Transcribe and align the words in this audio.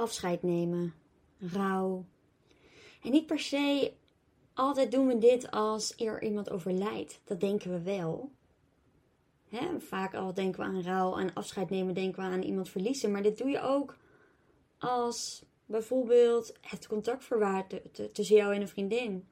afscheid 0.00 0.42
nemen, 0.42 0.94
rouw. 1.38 2.04
En 3.02 3.10
niet 3.10 3.26
per 3.26 3.38
se 3.38 3.92
altijd 4.54 4.90
doen 4.92 5.06
we 5.06 5.18
dit 5.18 5.50
als 5.50 5.94
er 5.96 6.22
iemand 6.22 6.50
overlijdt. 6.50 7.20
Dat 7.24 7.40
denken 7.40 7.70
we 7.70 7.82
wel. 7.82 8.30
Vaak 9.78 10.14
al 10.14 10.34
denken 10.34 10.60
we 10.60 10.66
aan 10.66 10.82
rouw, 10.82 11.18
aan 11.18 11.34
afscheid 11.34 11.70
nemen, 11.70 11.94
denken 11.94 12.22
we 12.22 12.28
aan 12.28 12.42
iemand 12.42 12.68
verliezen. 12.68 13.10
Maar 13.10 13.22
dit 13.22 13.38
doe 13.38 13.48
je 13.48 13.60
ook 13.60 13.96
als 14.78 15.44
bijvoorbeeld 15.66 16.52
het 16.60 16.86
contact 16.86 17.24
verwaart 17.24 17.80
tussen 18.12 18.36
jou 18.36 18.54
en 18.54 18.60
een 18.60 18.68
vriendin. 18.68 19.28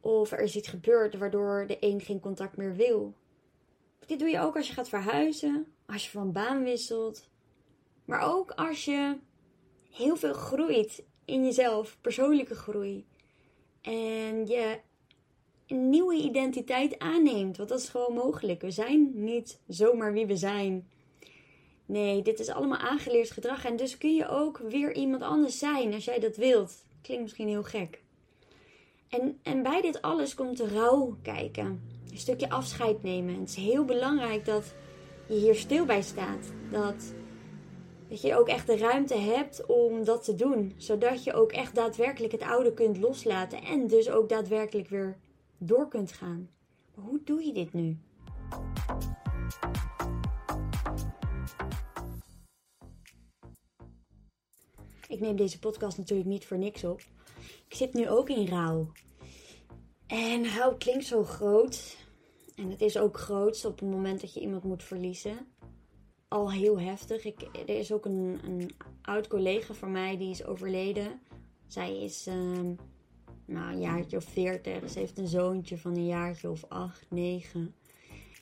Of 0.00 0.32
er 0.32 0.40
is 0.40 0.56
iets 0.56 0.68
gebeurd 0.68 1.14
waardoor 1.14 1.64
de 1.66 1.76
een 1.80 2.00
geen 2.00 2.20
contact 2.20 2.56
meer 2.56 2.74
wil. 2.74 3.14
Dit 4.06 4.18
doe 4.18 4.28
je 4.28 4.40
ook 4.40 4.56
als 4.56 4.66
je 4.68 4.72
gaat 4.72 4.88
verhuizen, 4.88 5.66
als 5.86 6.04
je 6.04 6.10
van 6.10 6.32
baan 6.32 6.64
wisselt. 6.64 7.28
Maar 8.04 8.20
ook 8.20 8.50
als 8.50 8.84
je 8.84 9.16
heel 9.90 10.16
veel 10.16 10.34
groeit 10.34 11.04
in 11.24 11.44
jezelf, 11.44 11.98
persoonlijke 12.00 12.54
groei. 12.54 13.06
En 13.80 14.46
je 14.46 14.78
een 15.66 15.90
nieuwe 15.90 16.14
identiteit 16.14 16.98
aanneemt. 16.98 17.56
Want 17.56 17.68
dat 17.68 17.80
is 17.80 17.88
gewoon 17.88 18.14
mogelijk. 18.14 18.62
We 18.62 18.70
zijn 18.70 19.10
niet 19.14 19.60
zomaar 19.68 20.12
wie 20.12 20.26
we 20.26 20.36
zijn. 20.36 20.88
Nee, 21.86 22.22
dit 22.22 22.40
is 22.40 22.48
allemaal 22.48 22.78
aangeleerd 22.78 23.30
gedrag. 23.30 23.64
En 23.64 23.76
dus 23.76 23.98
kun 23.98 24.14
je 24.14 24.28
ook 24.28 24.58
weer 24.58 24.94
iemand 24.94 25.22
anders 25.22 25.58
zijn 25.58 25.94
als 25.94 26.04
jij 26.04 26.18
dat 26.18 26.36
wilt. 26.36 26.84
Klinkt 27.02 27.22
misschien 27.22 27.48
heel 27.48 27.62
gek. 27.62 28.02
En, 29.08 29.38
en 29.42 29.62
bij 29.62 29.80
dit 29.80 30.02
alles 30.02 30.34
komt 30.34 30.56
de 30.56 30.68
rouw 30.68 31.16
kijken. 31.22 31.82
Een 32.10 32.18
stukje 32.18 32.50
afscheid 32.50 33.02
nemen. 33.02 33.40
Het 33.40 33.48
is 33.48 33.54
heel 33.54 33.84
belangrijk 33.84 34.44
dat 34.44 34.74
je 35.28 35.34
hier 35.34 35.54
stil 35.54 35.84
bij 35.84 36.02
staat. 36.02 36.52
Dat, 36.70 37.14
dat 38.08 38.20
je 38.20 38.38
ook 38.38 38.48
echt 38.48 38.66
de 38.66 38.76
ruimte 38.76 39.16
hebt 39.16 39.66
om 39.66 40.04
dat 40.04 40.24
te 40.24 40.34
doen. 40.34 40.74
Zodat 40.76 41.24
je 41.24 41.32
ook 41.32 41.52
echt 41.52 41.74
daadwerkelijk 41.74 42.32
het 42.32 42.42
oude 42.42 42.74
kunt 42.74 42.98
loslaten. 42.98 43.62
En 43.62 43.86
dus 43.86 44.10
ook 44.10 44.28
daadwerkelijk 44.28 44.88
weer 44.88 45.16
door 45.58 45.88
kunt 45.88 46.12
gaan. 46.12 46.50
Maar 46.94 47.04
hoe 47.04 47.20
doe 47.24 47.44
je 47.44 47.52
dit 47.52 47.72
nu? 47.72 47.98
Ik 55.08 55.20
neem 55.20 55.36
deze 55.36 55.58
podcast 55.58 55.98
natuurlijk 55.98 56.28
niet 56.28 56.46
voor 56.46 56.58
niks 56.58 56.84
op. 56.84 57.00
Ik 57.68 57.74
zit 57.74 57.94
nu 57.94 58.08
ook 58.08 58.28
in 58.28 58.48
rouw. 58.48 58.92
En 60.06 60.54
rouw 60.54 60.76
klinkt 60.76 61.06
zo 61.06 61.24
groot. 61.24 61.96
En 62.56 62.70
het 62.70 62.80
is 62.80 62.98
ook 62.98 63.18
groot 63.18 63.64
op 63.64 63.80
het 63.80 63.90
moment 63.90 64.20
dat 64.20 64.34
je 64.34 64.40
iemand 64.40 64.64
moet 64.64 64.82
verliezen. 64.82 65.46
Al 66.28 66.52
heel 66.52 66.80
heftig. 66.80 67.24
Ik, 67.24 67.42
er 67.52 67.78
is 67.78 67.92
ook 67.92 68.04
een, 68.04 68.40
een 68.44 68.70
oud 69.02 69.28
collega 69.28 69.74
van 69.74 69.92
mij 69.92 70.16
die 70.16 70.30
is 70.30 70.44
overleden. 70.44 71.20
Zij 71.66 72.02
is 72.02 72.26
uh, 72.26 72.60
nou, 73.44 73.72
een 73.72 73.80
jaartje 73.80 74.16
of 74.16 74.24
veertig. 74.24 74.90
Ze 74.90 74.98
heeft 74.98 75.18
een 75.18 75.28
zoontje 75.28 75.78
van 75.78 75.96
een 75.96 76.06
jaartje 76.06 76.50
of 76.50 76.64
acht, 76.68 77.06
negen. 77.10 77.74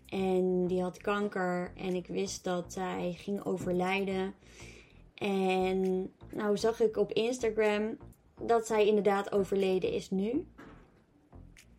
En 0.07 0.67
die 0.67 0.83
had 0.83 0.99
kanker. 0.99 1.73
En 1.77 1.95
ik 1.95 2.07
wist 2.07 2.45
dat 2.45 2.73
zij 2.73 3.15
ging 3.19 3.45
overlijden. 3.45 4.35
En 5.15 6.13
nou 6.33 6.57
zag 6.57 6.81
ik 6.81 6.97
op 6.97 7.13
Instagram 7.13 7.99
dat 8.41 8.67
zij 8.67 8.87
inderdaad 8.87 9.33
overleden 9.33 9.93
is 9.93 10.11
nu. 10.11 10.47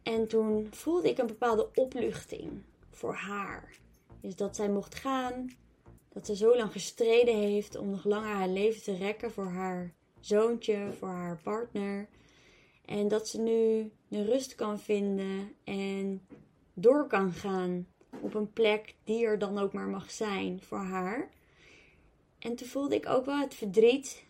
En 0.03 0.27
toen 0.27 0.67
voelde 0.71 1.09
ik 1.09 1.17
een 1.17 1.27
bepaalde 1.27 1.69
opluchting 1.73 2.61
voor 2.89 3.13
haar. 3.13 3.77
Dus 4.21 4.35
dat 4.35 4.55
zij 4.55 4.69
mocht 4.69 4.95
gaan. 4.95 5.49
Dat 6.17 6.25
ze 6.25 6.35
zo 6.35 6.55
lang 6.55 6.71
gestreden 6.71 7.35
heeft 7.35 7.75
om 7.75 7.89
nog 7.89 8.03
langer 8.03 8.29
haar 8.29 8.47
leven 8.47 8.83
te 8.83 8.95
rekken 8.95 9.31
voor 9.31 9.45
haar 9.45 9.93
zoontje, 10.19 10.91
voor 10.97 11.07
haar 11.07 11.39
partner. 11.43 12.07
En 12.85 13.07
dat 13.07 13.27
ze 13.27 13.41
nu 13.41 13.91
de 14.07 14.23
rust 14.23 14.55
kan 14.55 14.79
vinden 14.79 15.53
en 15.63 16.21
door 16.73 17.07
kan 17.07 17.31
gaan 17.31 17.87
op 18.21 18.33
een 18.33 18.53
plek 18.53 18.95
die 19.03 19.25
er 19.25 19.39
dan 19.39 19.57
ook 19.57 19.73
maar 19.73 19.87
mag 19.87 20.11
zijn 20.11 20.61
voor 20.61 20.77
haar. 20.77 21.29
En 22.39 22.55
toen 22.55 22.67
voelde 22.67 22.95
ik 22.95 23.09
ook 23.09 23.25
wel 23.25 23.39
het 23.39 23.53
verdriet 23.53 24.23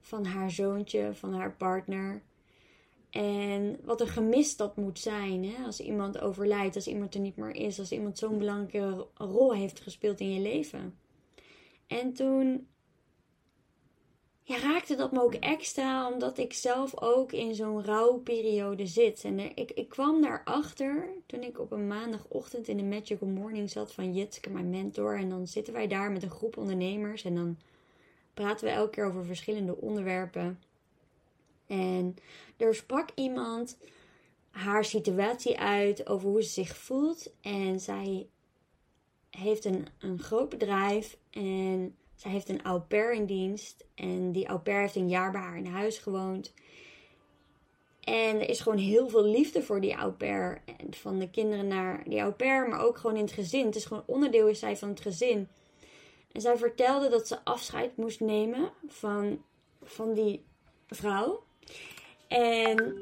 van 0.00 0.24
haar 0.24 0.50
zoontje, 0.50 1.14
van 1.14 1.34
haar 1.34 1.52
partner. 1.52 2.22
En 3.10 3.78
wat 3.84 4.00
een 4.00 4.08
gemis 4.08 4.56
dat 4.56 4.76
moet 4.76 4.98
zijn 4.98 5.44
hè? 5.44 5.64
als 5.64 5.80
iemand 5.80 6.20
overlijdt, 6.20 6.76
als 6.76 6.86
iemand 6.86 7.14
er 7.14 7.20
niet 7.20 7.36
meer 7.36 7.54
is, 7.54 7.78
als 7.78 7.92
iemand 7.92 8.18
zo'n 8.18 8.38
belangrijke 8.38 9.06
rol 9.14 9.54
heeft 9.54 9.80
gespeeld 9.80 10.20
in 10.20 10.32
je 10.32 10.40
leven. 10.40 11.02
En 11.86 12.12
toen 12.12 12.66
ja, 14.46 14.58
raakte 14.58 14.94
dat 14.94 15.12
me 15.12 15.22
ook 15.22 15.34
extra, 15.34 16.12
omdat 16.12 16.38
ik 16.38 16.52
zelf 16.52 17.00
ook 17.00 17.32
in 17.32 17.54
zo'n 17.54 17.84
rouwperiode 17.84 18.86
zit. 18.86 19.24
En 19.24 19.38
ik, 19.38 19.70
ik 19.70 19.88
kwam 19.88 20.22
daarachter 20.22 21.08
toen 21.26 21.42
ik 21.42 21.60
op 21.60 21.72
een 21.72 21.86
maandagochtend 21.86 22.68
in 22.68 22.76
de 22.76 22.82
Magical 22.82 23.28
Morning 23.28 23.70
zat 23.70 23.92
van 23.92 24.14
Jitske, 24.14 24.50
mijn 24.50 24.70
mentor. 24.70 25.18
En 25.18 25.28
dan 25.28 25.46
zitten 25.46 25.72
wij 25.72 25.86
daar 25.86 26.12
met 26.12 26.22
een 26.22 26.30
groep 26.30 26.56
ondernemers 26.56 27.24
en 27.24 27.34
dan 27.34 27.58
praten 28.34 28.66
we 28.66 28.72
elke 28.72 28.90
keer 28.90 29.04
over 29.04 29.24
verschillende 29.24 29.76
onderwerpen. 29.76 30.60
En 31.66 32.16
er 32.56 32.74
sprak 32.74 33.08
iemand 33.14 33.78
haar 34.50 34.84
situatie 34.84 35.58
uit 35.58 36.06
over 36.06 36.28
hoe 36.28 36.42
ze 36.42 36.48
zich 36.48 36.76
voelt. 36.76 37.32
En 37.40 37.80
zij 37.80 38.28
heeft 39.38 39.64
een, 39.64 39.86
een 39.98 40.18
groot 40.18 40.48
bedrijf 40.48 41.16
en 41.30 41.96
zij 42.14 42.30
heeft 42.30 42.48
een 42.48 42.62
au 42.62 42.80
pair 42.80 43.12
in 43.12 43.26
dienst. 43.26 43.84
En 43.94 44.32
die 44.32 44.46
au 44.46 44.58
pair 44.58 44.80
heeft 44.80 44.96
een 44.96 45.08
jaar 45.08 45.30
bij 45.30 45.40
haar 45.40 45.56
in 45.56 45.66
huis 45.66 45.98
gewoond. 45.98 46.52
En 48.00 48.40
er 48.40 48.48
is 48.48 48.60
gewoon 48.60 48.78
heel 48.78 49.08
veel 49.08 49.24
liefde 49.24 49.62
voor 49.62 49.80
die 49.80 49.94
au 49.94 50.12
pair. 50.12 50.62
Van 50.90 51.18
de 51.18 51.30
kinderen 51.30 51.68
naar 51.68 52.02
die 52.08 52.20
au 52.20 52.32
pair, 52.32 52.68
maar 52.68 52.80
ook 52.80 52.96
gewoon 52.96 53.16
in 53.16 53.22
het 53.22 53.32
gezin. 53.32 53.66
Het 53.66 53.76
is 53.76 53.84
gewoon 53.84 54.02
onderdeel 54.06 54.48
is 54.48 54.58
zij 54.58 54.76
van 54.76 54.88
het 54.88 55.00
gezin. 55.00 55.48
En 56.32 56.40
zij 56.40 56.56
vertelde 56.56 57.08
dat 57.08 57.28
ze 57.28 57.44
afscheid 57.44 57.96
moest 57.96 58.20
nemen 58.20 58.70
van, 58.86 59.42
van 59.82 60.14
die 60.14 60.44
vrouw. 60.86 61.42
En 62.28 62.96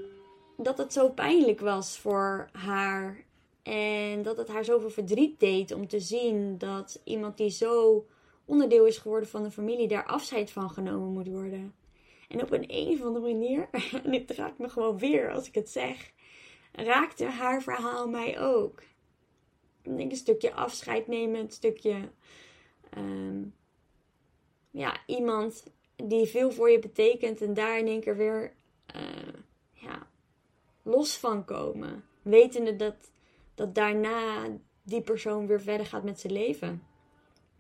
dat 0.57 0.79
het 0.79 0.93
zo 0.93 1.09
pijnlijk 1.09 1.61
was 1.61 1.99
voor 1.99 2.49
haar. 2.53 3.25
En 3.63 4.23
dat 4.23 4.37
het 4.37 4.49
haar 4.49 4.65
zoveel 4.65 4.91
verdriet 4.91 5.41
deed 5.41 5.73
om 5.73 5.89
te 5.89 6.01
zien 6.01 6.59
dat 6.59 7.01
iemand 7.05 7.37
die 7.37 7.51
zo 7.51 8.07
onderdeel 8.45 8.87
is 8.87 8.99
geworden 8.99 9.29
van 9.29 9.43
de 9.43 9.51
familie, 9.51 9.89
daar 9.89 10.07
afscheid 10.07 10.51
van 10.51 10.71
genomen 10.71 11.13
moet 11.13 11.29
worden. 11.29 11.75
En 12.29 12.43
op 12.43 12.53
een, 12.53 12.65
een 12.67 12.93
of 12.93 13.03
andere 13.03 13.33
manier, 13.33 13.69
en 14.05 14.11
dit 14.11 14.31
raakt 14.31 14.59
me 14.59 14.69
gewoon 14.69 14.99
weer 14.99 15.33
als 15.33 15.49
ik 15.49 15.55
het 15.55 15.71
zeg, 15.71 16.13
raakte 16.73 17.25
haar 17.25 17.63
verhaal 17.63 18.09
mij 18.09 18.41
ook. 18.41 18.83
Denk 19.83 20.11
een 20.11 20.17
stukje 20.17 20.53
afscheid 20.53 21.07
nemen, 21.07 21.41
een 21.41 21.51
stukje 21.51 22.11
ehm, 22.91 23.43
ja, 24.71 25.01
iemand 25.07 25.65
die 25.97 26.27
veel 26.27 26.51
voor 26.51 26.71
je 26.71 26.79
betekent 26.79 27.41
en 27.41 27.55
daar 27.55 27.79
in 27.79 27.87
één 27.87 28.01
keer 28.01 28.17
weer 28.17 28.53
uh, 28.97 29.33
ja, 29.73 30.07
los 30.83 31.17
van 31.17 31.45
komen. 31.45 32.05
Wetende 32.23 32.77
dat, 32.77 33.12
dat 33.55 33.75
daarna 33.75 34.47
die 34.83 35.01
persoon 35.01 35.47
weer 35.47 35.61
verder 35.61 35.87
gaat 35.87 36.05
met 36.05 36.21
zijn 36.21 36.33
leven. 36.33 36.83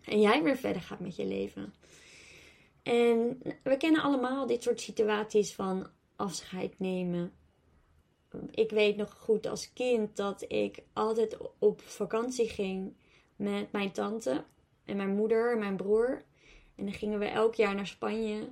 En 0.04 0.20
jij 0.20 0.42
weer 0.42 0.56
verder 0.56 0.82
gaat 0.82 1.00
met 1.00 1.16
je 1.16 1.26
leven. 1.26 1.74
En 2.82 3.38
we 3.62 3.76
kennen 3.76 4.02
allemaal 4.02 4.46
dit 4.46 4.62
soort 4.62 4.80
situaties 4.80 5.54
van 5.54 5.86
afscheid 6.16 6.78
nemen. 6.78 7.32
Ik 8.50 8.70
weet 8.70 8.96
nog 8.96 9.12
goed 9.18 9.46
als 9.46 9.72
kind 9.72 10.16
dat 10.16 10.44
ik 10.48 10.82
altijd 10.92 11.36
op 11.58 11.80
vakantie 11.80 12.48
ging 12.48 12.94
met 13.36 13.72
mijn 13.72 13.92
tante 13.92 14.44
en 14.84 14.96
mijn 14.96 15.14
moeder 15.14 15.52
en 15.52 15.58
mijn 15.58 15.76
broer. 15.76 16.24
En 16.74 16.84
dan 16.84 16.94
gingen 16.94 17.18
we 17.18 17.26
elk 17.26 17.54
jaar 17.54 17.74
naar 17.74 17.86
Spanje. 17.86 18.48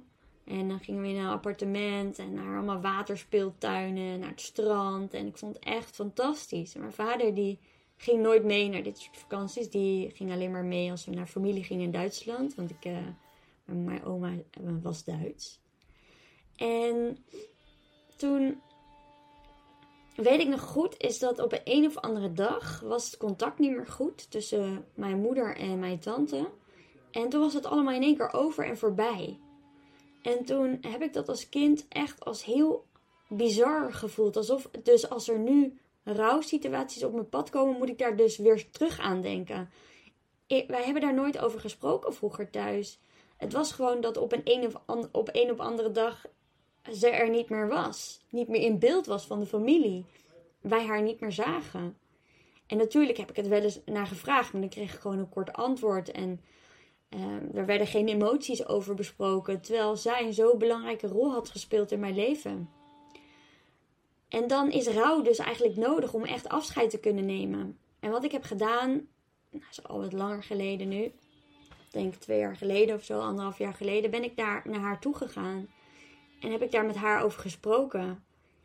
En 0.50 0.69
dan 0.69 0.81
gingen 0.81 1.02
we 1.02 1.08
in 1.08 1.17
een 1.17 1.31
appartement 1.31 2.19
en 2.19 2.32
naar 2.32 2.56
allemaal 2.56 2.81
waterspeeltuinen, 2.81 4.19
naar 4.19 4.29
het 4.29 4.41
strand. 4.41 5.14
En 5.14 5.26
ik 5.26 5.38
vond 5.38 5.55
het 5.55 5.64
echt 5.64 5.94
fantastisch. 5.94 6.75
En 6.75 6.81
mijn 6.81 6.93
vader 6.93 7.35
die 7.35 7.58
ging 7.97 8.23
nooit 8.23 8.44
mee 8.44 8.69
naar 8.69 8.82
dit 8.82 8.99
soort 8.99 9.17
vakanties. 9.17 9.70
Die 9.70 10.11
ging 10.11 10.32
alleen 10.32 10.50
maar 10.50 10.64
mee 10.64 10.91
als 10.91 11.05
we 11.05 11.11
naar 11.11 11.26
familie 11.26 11.64
gingen 11.64 11.85
in 11.85 11.91
Duitsland. 11.91 12.55
Want 12.55 12.70
ik, 12.70 12.85
uh, 12.85 12.99
mijn 13.64 14.05
oma 14.05 14.32
was 14.82 15.05
Duits. 15.05 15.61
En 16.56 17.25
toen 18.17 18.61
weet 20.17 20.41
ik 20.41 20.49
nog 20.49 20.61
goed, 20.61 20.94
is 20.99 21.19
dat 21.19 21.38
op 21.38 21.53
een, 21.53 21.61
een 21.64 21.87
of 21.87 21.96
andere 21.96 22.32
dag 22.32 22.81
was 22.81 23.06
het 23.06 23.17
contact 23.17 23.58
niet 23.58 23.70
meer 23.70 23.87
goed 23.87 24.31
tussen 24.31 24.85
mijn 24.94 25.20
moeder 25.20 25.56
en 25.56 25.79
mijn 25.79 25.99
tante. 25.99 26.50
En 27.11 27.29
toen 27.29 27.41
was 27.41 27.55
het 27.55 27.67
allemaal 27.67 27.94
in 27.94 28.03
één 28.03 28.17
keer 28.17 28.32
over 28.32 28.64
en 28.64 28.79
voorbij. 28.79 29.38
En 30.22 30.44
toen 30.44 30.78
heb 30.81 31.02
ik 31.02 31.12
dat 31.12 31.28
als 31.28 31.49
kind 31.49 31.87
echt 31.88 32.25
als 32.25 32.44
heel 32.44 32.87
bizar 33.28 33.93
gevoeld. 33.93 34.37
Alsof, 34.37 34.70
dus 34.82 35.11
als 35.11 35.28
er 35.28 35.38
nu 35.38 35.78
rouwsituaties 36.05 37.05
op 37.05 37.12
mijn 37.12 37.28
pad 37.28 37.50
komen, 37.50 37.78
moet 37.78 37.88
ik 37.88 37.99
daar 37.99 38.17
dus 38.17 38.38
weer 38.38 38.70
terug 38.70 38.99
aan 38.99 39.20
denken. 39.20 39.70
wij 40.46 40.84
hebben 40.84 41.02
daar 41.02 41.14
nooit 41.14 41.38
over 41.38 41.61
gesproken 41.61 42.14
vroeger 42.14 42.50
thuis. 42.50 43.00
Het 43.37 43.52
was 43.52 43.72
gewoon 43.72 44.00
dat 44.00 44.17
op 44.17 44.32
een, 44.32 44.40
een 44.44 44.67
of, 44.67 45.06
op 45.12 45.28
een 45.32 45.50
of 45.50 45.58
andere 45.58 45.90
dag 45.90 46.26
ze 46.93 47.08
er 47.08 47.31
niet 47.31 47.49
meer 47.49 47.69
was. 47.69 48.20
Niet 48.31 48.49
meer 48.49 48.61
in 48.61 48.78
beeld 48.78 49.06
was 49.06 49.26
van 49.26 49.40
de 49.40 49.46
familie. 49.46 50.05
Wij 50.61 50.87
haar 50.87 51.02
niet 51.02 51.20
meer 51.20 51.32
zagen. 51.32 51.96
En 52.67 52.76
natuurlijk 52.76 53.19
heb 53.19 53.31
ik 53.31 53.37
het 53.37 53.49
wel 53.49 53.61
eens 53.61 53.81
naar 53.84 54.06
gevraagd, 54.06 54.52
maar 54.52 54.61
dan 54.61 54.70
kreeg 54.70 54.94
ik 54.94 55.00
gewoon 55.00 55.19
een 55.19 55.28
kort 55.28 55.52
antwoord. 55.52 56.11
En 56.11 56.40
uh, 57.10 57.54
er 57.54 57.66
werden 57.66 57.86
geen 57.86 58.08
emoties 58.08 58.66
over 58.66 58.94
besproken, 58.94 59.60
terwijl 59.60 59.96
zij 59.96 60.24
een 60.24 60.32
zo 60.32 60.56
belangrijke 60.56 61.06
rol 61.06 61.32
had 61.32 61.48
gespeeld 61.50 61.92
in 61.92 62.00
mijn 62.00 62.14
leven. 62.14 62.70
En 64.28 64.46
dan 64.46 64.70
is 64.70 64.88
rouw 64.88 65.22
dus 65.22 65.38
eigenlijk 65.38 65.76
nodig 65.76 66.12
om 66.12 66.24
echt 66.24 66.48
afscheid 66.48 66.90
te 66.90 67.00
kunnen 67.00 67.26
nemen. 67.26 67.78
En 68.00 68.10
wat 68.10 68.24
ik 68.24 68.32
heb 68.32 68.44
gedaan, 68.44 68.90
nou, 69.50 69.64
is 69.70 69.82
al 69.82 70.00
wat 70.00 70.12
langer 70.12 70.42
geleden 70.42 70.88
nu, 70.88 71.02
ik 71.02 71.12
denk 71.90 72.14
twee 72.14 72.38
jaar 72.38 72.56
geleden 72.56 72.94
of 72.94 73.04
zo, 73.04 73.20
anderhalf 73.20 73.58
jaar 73.58 73.74
geleden, 73.74 74.10
ben 74.10 74.24
ik 74.24 74.36
daar 74.36 74.62
naar 74.64 74.80
haar 74.80 75.00
toe 75.00 75.16
gegaan. 75.16 75.68
En 76.40 76.50
heb 76.50 76.62
ik 76.62 76.70
daar 76.70 76.86
met 76.86 76.96
haar 76.96 77.22
over 77.22 77.40
gesproken. 77.40 78.24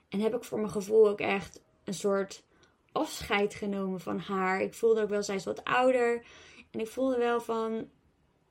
En 0.10 0.20
heb 0.20 0.36
ik 0.36 0.44
voor 0.44 0.60
mijn 0.60 0.72
gevoel 0.72 1.10
ook 1.10 1.20
echt 1.20 1.62
een 1.84 1.94
soort 1.94 2.44
afscheid 2.92 3.54
genomen 3.54 4.00
van 4.00 4.20
haar. 4.20 4.62
Ik 4.62 4.74
voelde 4.74 5.02
ook 5.02 5.10
wel, 5.10 5.24
zij 5.24 5.36
is 5.36 5.46
wat 5.46 5.64
ouder. 5.64 6.26
En 6.72 6.80
ik 6.80 6.88
voelde 6.88 7.18
wel 7.18 7.42
van, 7.42 7.90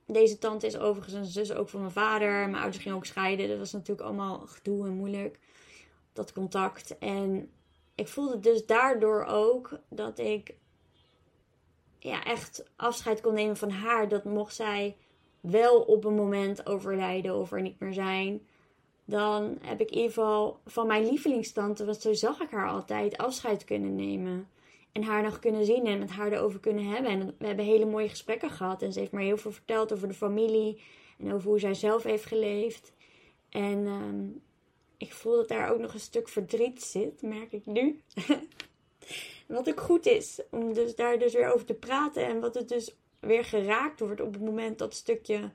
deze 0.07 0.39
tante 0.39 0.67
is 0.67 0.79
overigens 0.79 1.15
een 1.15 1.25
zus 1.25 1.53
ook 1.53 1.69
van 1.69 1.81
mijn 1.81 1.93
vader. 1.93 2.31
Mijn 2.31 2.63
ouders 2.63 2.83
gingen 2.83 2.97
ook 2.97 3.07
scheiden. 3.07 3.49
Dat 3.49 3.59
was 3.59 3.73
natuurlijk 3.73 4.07
allemaal 4.07 4.39
gedoe 4.39 4.87
en 4.87 4.93
moeilijk. 4.93 5.39
Dat 6.13 6.33
contact. 6.33 6.99
En 6.99 7.51
ik 7.95 8.09
voelde 8.09 8.41
dus 8.41 8.67
daardoor 8.67 9.25
ook 9.25 9.79
dat 9.89 10.19
ik 10.19 10.55
ja, 11.99 12.25
echt 12.25 12.65
afscheid 12.77 13.21
kon 13.21 13.35
nemen 13.35 13.57
van 13.57 13.71
haar. 13.71 14.09
Dat 14.09 14.25
mocht 14.25 14.55
zij 14.55 14.97
wel 15.41 15.81
op 15.81 16.05
een 16.05 16.15
moment 16.15 16.67
overlijden 16.67 17.35
of 17.35 17.53
er 17.53 17.63
niet 17.63 17.81
meer 17.81 17.93
zijn. 17.93 18.47
Dan 19.05 19.59
heb 19.61 19.81
ik 19.81 19.91
in 19.91 19.97
ieder 19.97 20.13
geval 20.13 20.61
van 20.67 20.87
mijn 20.87 21.07
lievelingstante, 21.07 21.85
want 21.85 22.01
zo 22.01 22.13
zag 22.13 22.41
ik 22.41 22.51
haar 22.51 22.69
altijd, 22.69 23.17
afscheid 23.17 23.65
kunnen 23.65 23.95
nemen. 23.95 24.49
En 24.95 25.03
haar 25.03 25.23
nog 25.23 25.39
kunnen 25.39 25.65
zien 25.65 25.87
en 25.87 25.99
met 25.99 26.11
haar 26.11 26.33
erover 26.33 26.61
kunnen 26.61 26.85
hebben. 26.85 27.11
En 27.11 27.35
we 27.39 27.47
hebben 27.47 27.65
hele 27.65 27.85
mooie 27.85 28.09
gesprekken 28.09 28.51
gehad. 28.51 28.83
En 28.83 28.93
ze 28.93 28.99
heeft 28.99 29.13
me 29.13 29.23
heel 29.23 29.37
veel 29.37 29.53
verteld 29.53 29.93
over 29.93 30.09
de 30.09 30.15
familie. 30.15 30.83
En 31.19 31.33
over 31.33 31.49
hoe 31.49 31.59
zij 31.59 31.75
zelf 31.75 32.03
heeft 32.03 32.25
geleefd. 32.25 32.93
En 33.49 33.87
ehm, 33.87 34.27
ik 34.97 35.13
voel 35.13 35.37
dat 35.37 35.49
daar 35.49 35.71
ook 35.71 35.79
nog 35.79 35.95
een 35.95 36.01
stuk 36.01 36.29
verdriet 36.29 36.83
zit, 36.83 37.23
merk 37.23 37.53
ik 37.53 37.67
nu. 37.67 38.01
wat 39.47 39.69
ook 39.69 39.81
goed 39.81 40.07
is, 40.07 40.41
om 40.51 40.73
dus 40.73 40.95
daar 40.95 41.19
dus 41.19 41.33
weer 41.35 41.53
over 41.53 41.67
te 41.67 41.75
praten. 41.75 42.27
En 42.27 42.41
wat 42.41 42.55
het 42.55 42.69
dus 42.69 42.95
weer 43.21 43.45
geraakt 43.45 44.01
wordt 44.01 44.21
op 44.21 44.33
het 44.33 44.43
moment 44.43 44.79
dat 44.79 44.95
stukje, 44.95 45.51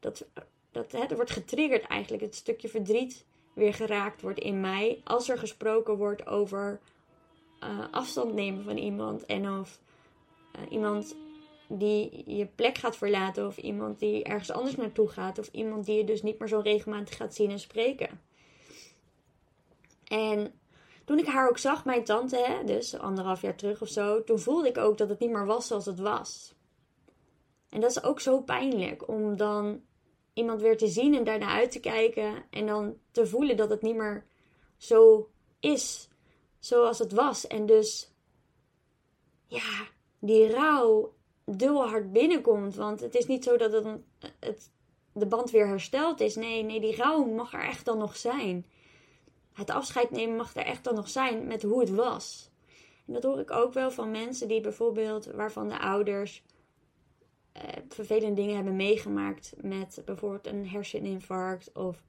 dat, 0.00 0.26
dat 0.70 0.92
het 0.92 1.14
wordt 1.14 1.30
getriggerd 1.30 1.86
eigenlijk, 1.86 2.22
het 2.22 2.34
stukje 2.34 2.68
verdriet 2.68 3.24
weer 3.52 3.74
geraakt 3.74 4.22
wordt 4.22 4.40
in 4.40 4.60
mij. 4.60 5.00
Als 5.04 5.28
er 5.28 5.38
gesproken 5.38 5.96
wordt 5.96 6.26
over 6.26 6.80
uh, 7.62 7.84
afstand 7.90 8.34
nemen 8.34 8.64
van 8.64 8.76
iemand. 8.76 9.26
En 9.26 9.58
of 9.58 9.80
uh, 10.56 10.72
iemand 10.72 11.16
die 11.68 12.22
je 12.36 12.46
plek 12.46 12.78
gaat 12.78 12.96
verlaten. 12.96 13.46
Of 13.46 13.56
iemand 13.56 13.98
die 13.98 14.24
ergens 14.24 14.50
anders 14.50 14.76
naartoe 14.76 15.08
gaat. 15.08 15.38
Of 15.38 15.48
iemand 15.52 15.86
die 15.86 15.96
je 15.96 16.04
dus 16.04 16.22
niet 16.22 16.38
meer 16.38 16.48
zo 16.48 16.60
regelmatig 16.60 17.16
gaat 17.16 17.34
zien 17.34 17.50
en 17.50 17.58
spreken. 17.58 18.20
En 20.04 20.52
toen 21.04 21.18
ik 21.18 21.26
haar 21.26 21.48
ook 21.48 21.58
zag, 21.58 21.84
mijn 21.84 22.04
tante, 22.04 22.36
hè, 22.36 22.64
dus 22.64 22.98
anderhalf 22.98 23.42
jaar 23.42 23.56
terug 23.56 23.82
of 23.82 23.88
zo, 23.88 24.24
toen 24.24 24.38
voelde 24.38 24.68
ik 24.68 24.78
ook 24.78 24.98
dat 24.98 25.08
het 25.08 25.18
niet 25.18 25.30
meer 25.30 25.46
was 25.46 25.66
zoals 25.66 25.86
het 25.86 25.98
was. 25.98 26.54
En 27.68 27.80
dat 27.80 27.90
is 27.90 28.02
ook 28.02 28.20
zo 28.20 28.40
pijnlijk 28.40 29.08
om 29.08 29.36
dan 29.36 29.80
iemand 30.34 30.60
weer 30.60 30.76
te 30.76 30.86
zien 30.86 31.14
en 31.14 31.24
daarna 31.24 31.46
uit 31.46 31.70
te 31.70 31.80
kijken 31.80 32.44
en 32.50 32.66
dan 32.66 32.96
te 33.10 33.26
voelen 33.26 33.56
dat 33.56 33.70
het 33.70 33.82
niet 33.82 33.96
meer 33.96 34.26
zo 34.76 35.28
is 35.60 36.08
zoals 36.64 36.98
het 36.98 37.12
was. 37.12 37.46
En 37.46 37.66
dus, 37.66 38.10
ja, 39.46 39.86
die 40.18 40.50
rouw 40.50 41.14
dubbel 41.44 41.88
hard 41.88 42.12
binnenkomt. 42.12 42.74
Want 42.74 43.00
het 43.00 43.14
is 43.14 43.26
niet 43.26 43.44
zo 43.44 43.56
dat 43.56 43.72
het, 43.72 43.86
het, 44.40 44.70
de 45.12 45.26
band 45.26 45.50
weer 45.50 45.66
hersteld 45.66 46.20
is. 46.20 46.34
Nee, 46.34 46.62
nee, 46.62 46.80
die 46.80 46.96
rouw 46.96 47.24
mag 47.24 47.52
er 47.52 47.64
echt 47.64 47.84
dan 47.84 47.98
nog 47.98 48.16
zijn 48.16 48.66
het 49.52 49.70
afscheid 49.70 50.10
nemen 50.10 50.36
mag 50.36 50.56
er 50.56 50.64
echt 50.64 50.84
dan 50.84 50.94
nog 50.94 51.08
zijn 51.08 51.46
met 51.46 51.62
hoe 51.62 51.80
het 51.80 51.90
was. 51.90 52.50
En 53.06 53.12
dat 53.12 53.22
hoor 53.22 53.38
ik 53.38 53.50
ook 53.50 53.72
wel 53.72 53.90
van 53.90 54.10
mensen 54.10 54.48
die 54.48 54.60
bijvoorbeeld, 54.60 55.24
waarvan 55.24 55.68
de 55.68 55.78
ouders 55.78 56.42
eh, 57.52 57.62
vervelende 57.88 58.34
dingen 58.34 58.54
hebben 58.54 58.76
meegemaakt 58.76 59.54
met 59.56 60.02
bijvoorbeeld 60.04 60.46
een 60.46 60.68
herseninfarct 60.68 61.72
of, 61.72 62.02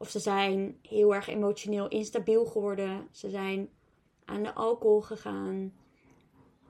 of 0.00 0.10
ze 0.10 0.18
zijn 0.18 0.78
heel 0.82 1.14
erg 1.14 1.28
emotioneel 1.28 1.88
instabiel 1.88 2.44
geworden. 2.44 3.08
Ze 3.10 3.30
zijn 3.30 3.68
aan 4.24 4.42
de 4.42 4.54
alcohol 4.54 5.00
gegaan 5.00 5.72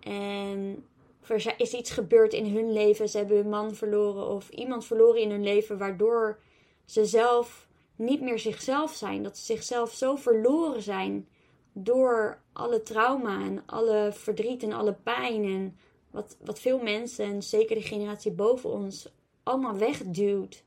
en 0.01 0.85
er 1.27 1.55
is 1.57 1.73
iets 1.73 1.91
gebeurd 1.91 2.33
in 2.33 2.55
hun 2.55 2.73
leven. 2.73 3.09
Ze 3.09 3.19
hebben 3.19 3.37
hun 3.37 3.49
man 3.49 3.75
verloren 3.75 4.29
of 4.29 4.49
iemand 4.49 4.85
verloren 4.85 5.21
in 5.21 5.31
hun 5.31 5.43
leven 5.43 5.79
waardoor 5.79 6.39
ze 6.85 7.05
zelf 7.05 7.69
niet 7.97 8.21
meer 8.21 8.39
zichzelf 8.39 8.95
zijn. 8.95 9.23
Dat 9.23 9.39
ze 9.39 9.45
zichzelf 9.45 9.93
zo 9.93 10.17
verloren 10.17 10.83
zijn 10.83 11.29
door 11.73 12.43
alle 12.53 12.83
trauma 12.83 13.45
en 13.45 13.63
alle 13.67 14.11
verdriet 14.13 14.63
en 14.63 14.73
alle 14.73 14.95
pijn. 15.03 15.45
En 15.45 15.77
wat, 16.11 16.37
wat 16.45 16.61
veel 16.61 16.79
mensen, 16.79 17.25
en 17.25 17.43
zeker 17.43 17.77
de 17.77 17.83
generatie 17.83 18.33
boven 18.33 18.71
ons, 18.71 19.09
allemaal 19.43 19.77
wegduwt. 19.77 20.65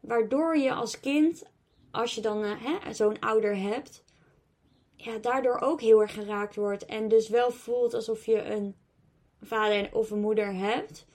Waardoor 0.00 0.56
je 0.56 0.72
als 0.72 1.00
kind, 1.00 1.50
als 1.92 2.14
je 2.14 2.20
dan 2.20 2.44
uh, 2.44 2.76
zo'n 2.90 3.20
ouder 3.20 3.56
hebt, 3.56 4.04
ja, 4.96 5.18
daardoor 5.18 5.58
ook 5.60 5.80
heel 5.80 6.00
erg 6.00 6.14
geraakt 6.14 6.56
wordt. 6.56 6.84
En 6.84 7.08
dus 7.08 7.28
wel 7.28 7.50
voelt 7.50 7.94
alsof 7.94 8.26
je 8.26 8.44
een 8.44 8.76
vader 9.42 9.88
of 9.92 10.10
een 10.10 10.20
moeder 10.20 10.54
hebt, 10.54 11.06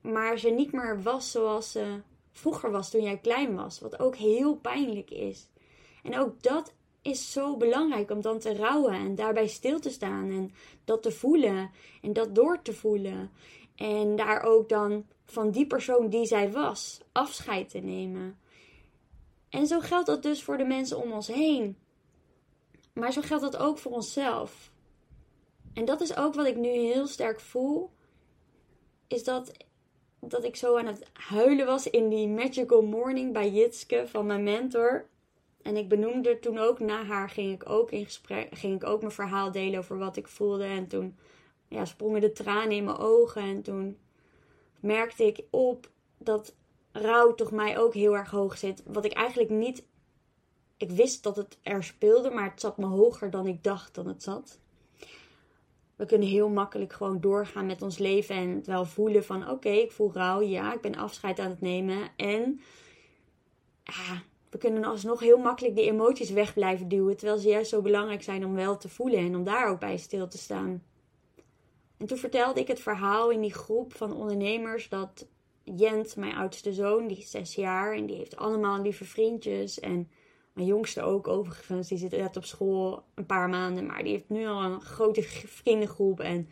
maar 0.00 0.38
ze 0.38 0.50
niet 0.50 0.72
meer 0.72 1.02
was 1.02 1.30
zoals 1.30 1.72
ze 1.72 2.00
vroeger 2.32 2.70
was 2.70 2.90
toen 2.90 3.02
jij 3.02 3.18
klein 3.18 3.54
was. 3.54 3.80
Wat 3.80 3.98
ook 3.98 4.16
heel 4.16 4.56
pijnlijk 4.56 5.10
is. 5.10 5.48
En 6.02 6.18
ook 6.18 6.42
dat 6.42 6.74
is 7.02 7.32
zo 7.32 7.56
belangrijk 7.56 8.10
om 8.10 8.20
dan 8.20 8.38
te 8.38 8.56
rouwen 8.56 8.92
en 8.92 9.14
daarbij 9.14 9.46
stil 9.46 9.80
te 9.80 9.90
staan 9.90 10.30
en 10.30 10.52
dat 10.84 11.02
te 11.02 11.10
voelen 11.10 11.70
en 12.02 12.12
dat 12.12 12.34
door 12.34 12.62
te 12.62 12.72
voelen. 12.72 13.30
En 13.76 14.16
daar 14.16 14.42
ook 14.42 14.68
dan 14.68 15.06
van 15.24 15.50
die 15.50 15.66
persoon 15.66 16.08
die 16.08 16.26
zij 16.26 16.52
was 16.52 17.00
afscheid 17.12 17.70
te 17.70 17.78
nemen. 17.78 18.38
En 19.54 19.66
zo 19.66 19.80
geldt 19.80 20.06
dat 20.06 20.22
dus 20.22 20.42
voor 20.42 20.56
de 20.56 20.64
mensen 20.64 21.02
om 21.02 21.12
ons 21.12 21.26
heen. 21.26 21.76
Maar 22.92 23.12
zo 23.12 23.20
geldt 23.20 23.42
dat 23.42 23.56
ook 23.56 23.78
voor 23.78 23.92
onszelf. 23.92 24.72
En 25.74 25.84
dat 25.84 26.00
is 26.00 26.16
ook 26.16 26.34
wat 26.34 26.46
ik 26.46 26.56
nu 26.56 26.68
heel 26.68 27.06
sterk 27.06 27.40
voel. 27.40 27.90
Is 29.08 29.24
dat 29.24 29.52
dat 30.20 30.44
ik 30.44 30.56
zo 30.56 30.76
aan 30.76 30.86
het 30.86 31.06
huilen 31.12 31.66
was 31.66 31.90
in 31.90 32.08
die 32.08 32.28
Magical 32.28 32.82
Morning 32.82 33.32
bij 33.32 33.50
Jitske 33.50 34.04
van 34.06 34.26
mijn 34.26 34.42
mentor. 34.42 35.06
En 35.62 35.76
ik 35.76 35.88
benoemde 35.88 36.38
toen 36.38 36.58
ook, 36.58 36.78
na 36.78 37.04
haar 37.04 37.30
ging 37.30 37.52
ik 37.52 37.68
ook 37.68 37.90
in 37.90 38.04
gesprek, 38.04 38.48
ging 38.54 38.74
ik 38.74 38.88
ook 38.88 39.00
mijn 39.00 39.12
verhaal 39.12 39.52
delen 39.52 39.78
over 39.78 39.98
wat 39.98 40.16
ik 40.16 40.28
voelde. 40.28 40.64
En 40.64 40.86
toen 40.86 41.16
ja, 41.68 41.84
sprongen 41.84 42.20
de 42.20 42.32
tranen 42.32 42.76
in 42.76 42.84
mijn 42.84 42.96
ogen. 42.96 43.42
En 43.42 43.62
toen 43.62 43.98
merkte 44.80 45.26
ik 45.26 45.42
op 45.50 45.90
dat 46.18 46.54
rouw 46.94 47.34
toch 47.34 47.50
mij 47.50 47.78
ook 47.78 47.94
heel 47.94 48.16
erg 48.16 48.30
hoog 48.30 48.58
zit. 48.58 48.82
Wat 48.86 49.04
ik 49.04 49.12
eigenlijk 49.12 49.50
niet. 49.50 49.86
Ik 50.76 50.90
wist 50.90 51.22
dat 51.22 51.36
het 51.36 51.58
er 51.62 51.84
speelde, 51.84 52.30
maar 52.30 52.50
het 52.50 52.60
zat 52.60 52.78
me 52.78 52.86
hoger 52.86 53.30
dan 53.30 53.46
ik 53.46 53.64
dacht 53.64 53.94
dat 53.94 54.04
het 54.04 54.22
zat 54.22 54.58
we 55.96 56.06
kunnen 56.06 56.28
heel 56.28 56.48
makkelijk 56.48 56.92
gewoon 56.92 57.20
doorgaan 57.20 57.66
met 57.66 57.82
ons 57.82 57.98
leven 57.98 58.34
en 58.34 58.48
het 58.48 58.66
wel 58.66 58.84
voelen 58.84 59.24
van 59.24 59.50
oké, 59.50 59.68
ik 59.68 59.92
voel 59.92 60.12
rouw, 60.12 60.40
ja, 60.40 60.74
ik 60.74 60.80
ben 60.80 60.94
afscheid 60.94 61.38
aan 61.38 61.50
het 61.50 61.60
nemen. 61.60 62.08
En 62.16 62.60
ja, 63.84 64.22
we 64.50 64.58
kunnen 64.58 64.84
alsnog 64.84 65.20
heel 65.20 65.38
makkelijk 65.38 65.76
die 65.76 65.90
emoties 65.90 66.30
weg 66.30 66.54
blijven 66.54 66.88
duwen, 66.88 67.16
terwijl 67.16 67.38
ze 67.38 67.48
juist 67.48 67.70
zo 67.70 67.82
belangrijk 67.82 68.22
zijn 68.22 68.44
om 68.44 68.54
wel 68.54 68.76
te 68.76 68.88
voelen 68.88 69.18
en 69.18 69.36
om 69.36 69.44
daar 69.44 69.68
ook 69.68 69.80
bij 69.80 69.96
stil 69.96 70.28
te 70.28 70.38
staan. 70.38 70.82
En 71.96 72.06
toen 72.06 72.18
vertelde 72.18 72.60
ik 72.60 72.68
het 72.68 72.80
verhaal 72.80 73.30
in 73.30 73.40
die 73.40 73.54
groep 73.54 73.94
van 73.94 74.12
ondernemers 74.12 74.88
dat 74.88 75.26
Jent, 75.64 76.16
mijn 76.16 76.34
oudste 76.34 76.72
zoon, 76.72 77.06
die 77.06 77.16
is 77.16 77.30
zes 77.30 77.54
jaar 77.54 77.94
en 77.94 78.06
die 78.06 78.16
heeft 78.16 78.36
allemaal 78.36 78.82
lieve 78.82 79.04
vriendjes 79.04 79.80
en 79.80 80.08
mijn 80.54 80.66
jongste 80.66 81.02
ook 81.02 81.28
overigens. 81.28 81.88
Die 81.88 81.98
zit 81.98 82.10
net 82.10 82.36
op 82.36 82.44
school 82.44 83.04
een 83.14 83.26
paar 83.26 83.48
maanden. 83.48 83.86
Maar 83.86 84.02
die 84.02 84.12
heeft 84.12 84.28
nu 84.28 84.46
al 84.46 84.62
een 84.62 84.80
grote 84.80 85.22
vriendengroep. 85.62 86.20
En 86.20 86.48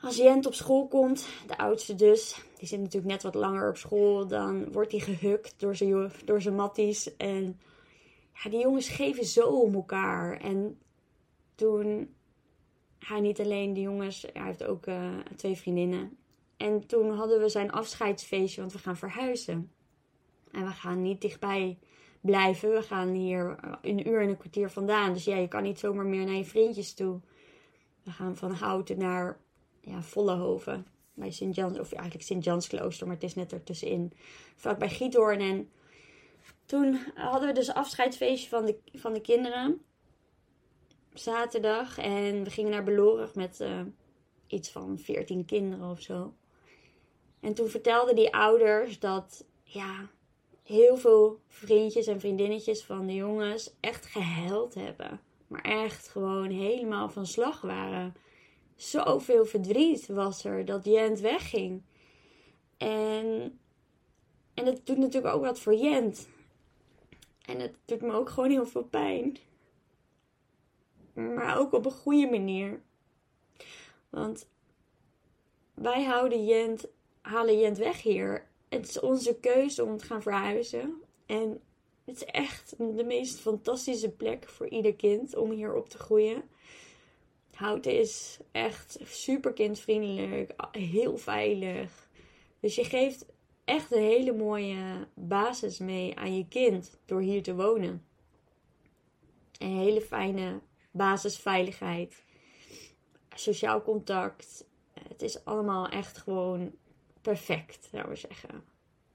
als 0.00 0.16
Jent 0.16 0.46
op 0.46 0.54
school 0.54 0.88
komt, 0.88 1.28
de 1.46 1.58
oudste 1.58 1.94
dus. 1.94 2.44
Die 2.58 2.68
zit 2.68 2.80
natuurlijk 2.80 3.12
net 3.12 3.22
wat 3.22 3.34
langer 3.34 3.68
op 3.68 3.76
school. 3.76 4.26
Dan 4.26 4.72
wordt 4.72 4.90
hij 4.90 5.00
gehukt 5.00 5.54
door 5.56 5.76
zijn, 5.76 6.12
door 6.24 6.40
zijn 6.42 6.54
matties. 6.54 7.16
En 7.16 7.60
ja, 8.34 8.50
die 8.50 8.60
jongens 8.60 8.88
geven 8.88 9.24
zo 9.24 9.48
om 9.48 9.74
elkaar. 9.74 10.40
En 10.40 10.78
toen 11.54 12.14
hij 12.98 13.20
niet 13.20 13.40
alleen 13.40 13.72
de 13.72 13.80
jongens... 13.80 14.26
Hij 14.32 14.44
heeft 14.44 14.64
ook 14.64 14.86
uh, 14.86 15.18
twee 15.36 15.56
vriendinnen. 15.56 16.16
En 16.62 16.86
toen 16.86 17.10
hadden 17.10 17.40
we 17.40 17.48
zijn 17.48 17.70
afscheidsfeestje, 17.70 18.60
want 18.60 18.72
we 18.72 18.78
gaan 18.78 18.96
verhuizen. 18.96 19.72
En 20.50 20.64
we 20.64 20.70
gaan 20.70 21.02
niet 21.02 21.20
dichtbij 21.20 21.78
blijven. 22.20 22.70
We 22.70 22.82
gaan 22.82 23.08
hier 23.08 23.58
een 23.82 24.08
uur 24.08 24.20
en 24.20 24.28
een 24.28 24.36
kwartier 24.36 24.70
vandaan. 24.70 25.12
Dus 25.12 25.24
ja, 25.24 25.36
je 25.36 25.48
kan 25.48 25.62
niet 25.62 25.78
zomaar 25.78 26.06
meer 26.06 26.24
naar 26.24 26.34
je 26.34 26.44
vriendjes 26.44 26.94
toe. 26.94 27.20
We 28.02 28.10
gaan 28.10 28.36
van 28.36 28.52
Houten 28.52 28.98
naar 28.98 29.38
ja, 29.80 30.02
Vollehoven. 30.02 30.86
Bij 31.14 31.30
Sint 31.30 31.54
Jans, 31.54 31.78
of 31.78 31.92
eigenlijk 31.92 32.26
Sint 32.26 32.44
Jans 32.44 32.68
Klooster, 32.68 33.06
maar 33.06 33.14
het 33.14 33.24
is 33.24 33.34
net 33.34 33.52
ertussenin. 33.52 34.12
Vlak 34.56 34.78
bij 34.78 34.88
Giethoorn. 34.88 35.40
En 35.40 35.70
toen 36.66 36.98
hadden 37.14 37.48
we 37.48 37.54
dus 37.54 37.72
afscheidsfeestje 37.72 38.48
van 38.48 38.64
de, 38.66 38.78
van 38.92 39.12
de 39.12 39.20
kinderen. 39.20 39.80
Zaterdag. 41.14 41.98
En 41.98 42.44
we 42.44 42.50
gingen 42.50 42.70
naar 42.70 42.84
Belorig 42.84 43.34
met 43.34 43.60
uh, 43.60 43.80
iets 44.46 44.70
van 44.70 44.98
14 44.98 45.44
kinderen 45.44 45.90
of 45.90 46.00
zo. 46.00 46.32
En 47.42 47.54
toen 47.54 47.68
vertelden 47.68 48.14
die 48.14 48.34
ouders 48.34 48.98
dat, 48.98 49.44
ja, 49.62 50.08
heel 50.62 50.96
veel 50.96 51.40
vriendjes 51.48 52.06
en 52.06 52.20
vriendinnetjes 52.20 52.84
van 52.84 53.06
de 53.06 53.14
jongens 53.14 53.74
echt 53.80 54.06
gehuild 54.06 54.74
hebben. 54.74 55.20
Maar 55.46 55.60
echt 55.60 56.08
gewoon 56.08 56.50
helemaal 56.50 57.08
van 57.08 57.26
slag 57.26 57.60
waren. 57.60 58.14
Zoveel 58.76 59.44
verdriet 59.44 60.06
was 60.06 60.44
er 60.44 60.64
dat 60.64 60.84
Jent 60.84 61.20
wegging. 61.20 61.82
En, 62.76 63.58
en 64.54 64.66
het 64.66 64.86
doet 64.86 64.98
natuurlijk 64.98 65.34
ook 65.34 65.44
wat 65.44 65.58
voor 65.58 65.74
Jent. 65.74 66.28
En 67.46 67.60
het 67.60 67.74
doet 67.84 68.00
me 68.00 68.12
ook 68.12 68.30
gewoon 68.30 68.50
heel 68.50 68.66
veel 68.66 68.84
pijn. 68.84 69.36
Maar 71.12 71.58
ook 71.58 71.72
op 71.72 71.84
een 71.84 71.92
goede 71.92 72.30
manier. 72.30 72.82
Want 74.10 74.48
wij 75.74 76.04
houden 76.04 76.44
Jent, 76.44 76.88
halen 77.22 77.58
Jent 77.58 77.78
weg 77.78 78.02
hier 78.02 78.50
het 78.72 78.88
is 78.88 79.00
onze 79.00 79.36
keuze 79.40 79.84
om 79.84 79.96
te 79.96 80.04
gaan 80.04 80.22
verhuizen. 80.22 81.02
En 81.26 81.60
het 82.04 82.16
is 82.16 82.24
echt 82.24 82.74
de 82.78 83.04
meest 83.04 83.38
fantastische 83.38 84.10
plek 84.10 84.48
voor 84.48 84.68
ieder 84.68 84.94
kind 84.94 85.36
om 85.36 85.50
hier 85.50 85.74
op 85.74 85.88
te 85.88 85.98
groeien. 85.98 86.42
Houten 87.54 87.98
is 87.98 88.38
echt 88.52 88.98
super 89.04 89.52
kindvriendelijk, 89.52 90.52
heel 90.70 91.18
veilig. 91.18 92.08
Dus 92.60 92.74
je 92.74 92.84
geeft 92.84 93.26
echt 93.64 93.92
een 93.92 94.02
hele 94.02 94.32
mooie 94.32 95.08
basis 95.14 95.78
mee 95.78 96.18
aan 96.18 96.36
je 96.36 96.48
kind 96.48 96.98
door 97.04 97.20
hier 97.20 97.42
te 97.42 97.54
wonen. 97.54 98.06
Een 99.58 99.76
hele 99.76 100.00
fijne 100.00 100.60
basisveiligheid, 100.90 102.24
sociaal 103.34 103.82
contact. 103.82 104.64
Het 105.08 105.22
is 105.22 105.44
allemaal 105.44 105.88
echt 105.88 106.18
gewoon 106.18 106.72
perfect, 107.22 107.88
zou 107.92 108.08
we 108.08 108.16
zeggen. 108.16 108.64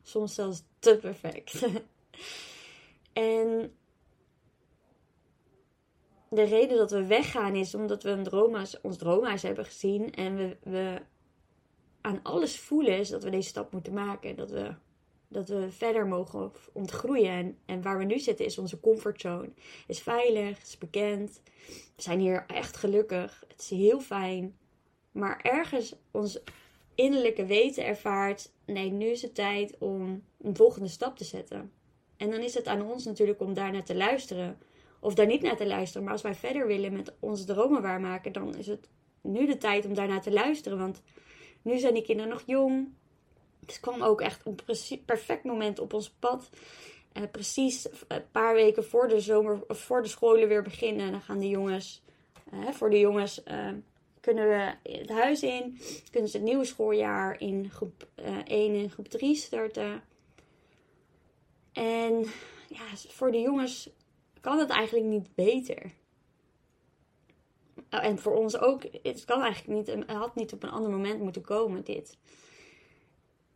Soms 0.04 0.36
zelfs 0.36 0.64
te 0.80 0.98
perfect. 1.02 1.62
en 3.14 3.72
de 6.30 6.44
reden 6.44 6.78
dat 6.78 6.92
we 6.92 7.06
weggaan 7.06 7.56
is 7.56 7.76
omdat 7.76 8.04
we 8.04 8.10
een 8.10 8.24
droomhuis, 8.24 8.82
ons 8.82 8.98
droomhuis 8.98 9.42
hebben 9.42 9.66
gezien. 9.66 10.14
En 10.14 10.36
we, 10.36 10.58
we 10.64 11.02
aan 12.02 12.20
alles 12.24 12.60
voelen 12.60 12.98
is 12.98 13.10
dat 13.10 13.24
we 13.24 13.30
deze 13.30 13.50
stap 13.50 13.72
moeten 13.72 13.94
maken. 13.94 14.36
Dat 14.36 14.50
we, 14.50 14.74
dat 15.28 15.50
we 15.50 15.72
verder 15.72 16.08
mogen 16.08 16.52
ontgroeien. 16.74 17.32
En, 17.32 17.58
en 17.66 17.82
waar 17.82 17.98
we 17.98 18.04
nu 18.04 18.20
zitten 18.20 18.46
is 18.46 18.58
onze 18.58 18.80
comfortzone. 18.80 19.50
Is 19.88 20.00
veilig, 20.02 20.62
is 20.62 20.78
bekend. 20.78 21.42
We 21.96 22.02
zijn 22.02 22.20
hier 22.20 22.46
echt 22.48 22.78
gelukkig. 22.78 23.44
Het 23.48 23.62
is 23.62 23.70
heel 23.70 24.00
fijn. 24.00 24.58
Maar 25.12 25.40
ergens 25.42 25.96
ons 26.12 26.40
innerlijke 26.98 27.46
weten 27.46 27.86
ervaart: 27.86 28.51
nee, 28.66 28.92
nu 28.92 29.06
is 29.06 29.22
het 29.22 29.36
tijd 29.36 29.75
om 29.77 30.24
een 30.42 30.56
volgende 30.56 30.88
stap 30.88 31.18
te 31.18 31.24
zetten. 31.24 31.72
En 32.18 32.32
dan 32.32 32.39
is 32.39 32.54
het 32.54 32.68
aan 32.68 32.82
ons 32.82 33.06
natuurlijk 33.06 33.42
om 33.42 33.54
daar 33.54 33.72
naar 33.72 33.84
te 33.84 33.96
luisteren. 33.96 34.58
Of 35.00 35.13
daar 35.13 35.25
niet 35.25 35.42
naar 35.42 35.58
te 35.58 35.68
luisteren. 35.68 36.04
Maar 36.04 36.13
als 36.13 36.22
wij 36.22 36.36
verder 36.36 36.68
willen 36.68 36.94
met 36.94 37.13
onze 37.20 37.46
dromen 37.46 37.82
waarmaken, 37.82 38.32
dan 38.32 38.56
is 38.56 38.68
het 38.68 38.89
nu 39.22 39.46
de 39.46 39.58
tijd 39.58 39.86
om 39.86 39.94
daarnaar 39.94 40.22
te 40.22 40.32
luisteren. 40.32 40.77
Want 40.77 41.01
nu 41.62 41.77
zijn 41.77 41.94
die 41.94 42.04
kinderen 42.04 42.32
nog 42.32 42.44
jong. 42.46 42.88
Het 43.66 43.80
kwam 43.80 44.01
ook 44.01 44.22
echt 44.22 44.42
een 44.46 45.04
perfect 45.06 45.44
moment 45.44 45.80
op 45.80 45.94
ons 45.94 46.10
pad. 46.10 46.50
Uh, 47.13 47.24
precies 47.32 47.88
een 48.08 48.32
paar 48.32 48.54
weken 48.54 48.86
voor 48.86 49.08
de 49.08 49.20
zomer, 49.20 49.60
voor 49.68 50.01
de 50.01 50.08
scholen 50.08 50.48
weer 50.48 50.63
beginnen. 50.63 51.12
Dan 51.12 51.22
gaan 51.22 51.39
de 51.39 51.50
jongens, 51.50 52.04
uh, 52.54 52.70
voor 52.72 52.89
de 52.89 53.00
jongens, 53.00 53.44
kunnen 54.27 54.48
we 54.48 54.91
het 54.91 55.10
huis 55.10 55.43
in. 55.43 55.79
Kunnen 56.12 56.29
ze 56.29 56.38
het 56.38 56.46
nieuwe 56.46 56.65
schooljaar 56.65 57.39
in 57.41 57.69
groep 57.69 58.07
uh, 58.15 58.38
eh, 58.38 58.46
1 58.46 58.75
en 58.75 58.89
groep 58.89 59.07
3 59.07 59.36
starten. 59.36 60.03
En 61.72 62.25
ja, 62.67 62.86
voor 63.07 63.31
de 63.31 63.39
jongens 63.39 63.89
kan 64.41 64.60
het 64.60 64.69
eigenlijk 64.69 65.07
niet 65.07 65.36
beter. 65.36 65.91
Oh, 67.91 68.03
en 68.03 68.19
voor 68.19 68.36
ons 68.36 68.57
ook. 68.57 68.84
Het 69.03 69.25
kan 69.25 69.41
eigenlijk 69.41 69.77
niet. 69.77 70.05
Het 70.07 70.17
had 70.17 70.36
niet 70.36 70.53
op 70.53 70.63
een 70.63 70.69
ander 70.69 70.91
moment 70.91 71.22
moeten 71.22 71.41
komen, 71.41 71.84
dit. 71.84 72.17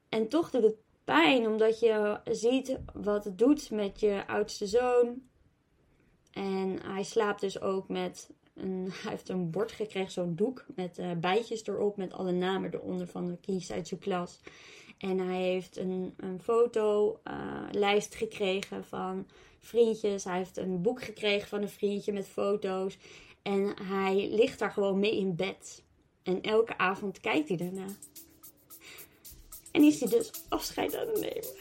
En 0.10 0.28
toch 0.28 0.50
doet 0.50 0.64
het 0.64 0.78
pijn, 1.04 1.48
omdat 1.48 1.80
je 1.80 2.20
ziet 2.24 2.80
wat 2.94 3.24
het 3.24 3.38
doet 3.38 3.72
met 3.72 4.00
je 4.00 4.28
oudste 4.28 4.68
zoon. 4.68 5.22
En 6.32 6.82
hij 6.82 7.04
slaapt 7.04 7.42
dus 7.42 7.62
ook 7.62 7.88
met 7.88 8.30
hij 8.54 9.12
heeft 9.12 9.30
een 9.30 9.50
bord 9.50 9.72
gekregen, 9.72 10.12
zo'n 10.12 10.36
doek 10.36 10.66
met 10.76 11.00
uh, 11.00 11.12
bijtjes 11.12 11.68
erop 11.68 11.98
met 11.98 12.14
alle 12.14 12.32
namen 12.32 12.74
eronder 12.74 13.08
van 13.08 13.28
de 13.28 13.38
kindjes 13.42 13.72
uit 13.72 13.88
zijn 13.88 14.00
klas. 14.00 14.40
En 14.98 15.20
hij 15.20 15.42
heeft 15.42 15.78
een, 15.78 16.14
een 16.18 16.42
fotolijst 16.42 18.14
uh, 18.14 18.20
gekregen 18.20 18.86
van 18.86 19.28
vriendjes. 19.60 20.24
Hij 20.24 20.38
heeft 20.38 20.58
een 20.58 20.82
boek 20.82 21.04
gekregen 21.04 21.48
van 21.48 21.62
een 21.62 21.70
vriendje 21.70 22.12
met 22.12 22.28
foto's. 22.28 22.98
En 23.42 23.84
hij 23.84 24.30
ligt 24.30 24.60
daar 24.60 24.72
gewoon 24.72 25.00
mee 25.00 25.18
in 25.18 25.36
bed. 25.36 25.84
En 26.24 26.42
elke 26.42 26.78
avond 26.78 27.20
kijkt 27.20 27.48
hij 27.48 27.58
daarna. 27.58 27.86
En 29.72 29.84
is 29.84 30.00
hij 30.00 30.10
dus 30.10 30.32
afscheid 30.50 30.96
aan 30.96 31.08
het 31.08 31.20
nemen. 31.20 31.61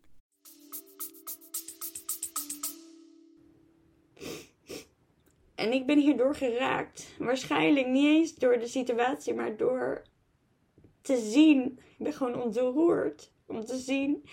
En 5.61 5.73
ik 5.73 5.85
ben 5.85 5.99
hierdoor 5.99 6.35
geraakt. 6.35 7.15
Waarschijnlijk 7.17 7.87
niet 7.87 8.05
eens 8.05 8.35
door 8.35 8.59
de 8.59 8.67
situatie, 8.67 9.33
maar 9.33 9.57
door 9.57 10.01
te 11.01 11.17
zien. 11.17 11.79
Ik 11.97 12.03
ben 12.03 12.13
gewoon 12.13 12.41
ontroerd 12.41 13.31
om 13.45 13.65
te 13.65 13.77
zien 13.77 14.23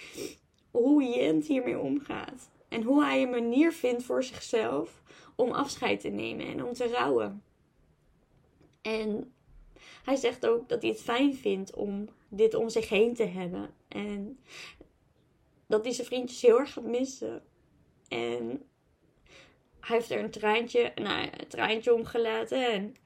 hoe 0.70 1.04
Jent 1.04 1.46
hiermee 1.46 1.78
omgaat. 1.78 2.50
En 2.68 2.82
hoe 2.82 3.04
hij 3.04 3.22
een 3.22 3.30
manier 3.30 3.72
vindt 3.72 4.02
voor 4.02 4.24
zichzelf 4.24 5.02
om 5.36 5.50
afscheid 5.50 6.00
te 6.00 6.08
nemen 6.08 6.46
en 6.46 6.64
om 6.64 6.72
te 6.72 6.88
rouwen. 6.88 7.42
En 8.82 9.32
hij 10.04 10.16
zegt 10.16 10.46
ook 10.46 10.68
dat 10.68 10.82
hij 10.82 10.90
het 10.90 11.00
fijn 11.00 11.34
vindt 11.34 11.74
om 11.74 12.08
dit 12.28 12.54
om 12.54 12.68
zich 12.68 12.88
heen 12.88 13.14
te 13.14 13.24
hebben. 13.24 13.70
En 13.88 14.38
dat 15.66 15.84
hij 15.84 15.92
zijn 15.92 16.06
vriendjes 16.06 16.42
heel 16.42 16.58
erg 16.58 16.72
gaat 16.72 16.84
missen. 16.84 17.42
En 18.08 18.62
hij 19.88 19.96
heeft 19.96 20.10
er 20.10 20.18
een 20.18 20.30
traantje, 20.30 20.92
nou, 20.94 21.28
een 21.36 21.48
traantje 21.48 21.94
omgelaten. 21.94 22.72
En... 22.72 22.96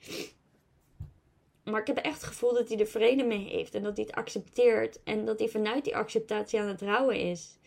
Maar 1.65 1.81
ik 1.81 1.87
heb 1.87 1.97
echt 1.97 2.15
het 2.15 2.25
gevoel 2.25 2.55
dat 2.55 2.69
hij 2.69 2.79
er 2.79 2.87
vrede 2.87 3.25
mee 3.25 3.49
heeft. 3.49 3.75
En 3.75 3.83
dat 3.83 3.97
hij 3.97 4.07
het 4.07 4.15
accepteert. 4.15 5.03
En 5.05 5.25
dat 5.25 5.39
hij 5.39 5.49
vanuit 5.49 5.85
die 5.85 5.97
acceptatie 5.97 6.61
aan 6.61 6.69
het 6.69 6.81
rouwen 6.81 7.17
is. 7.17 7.59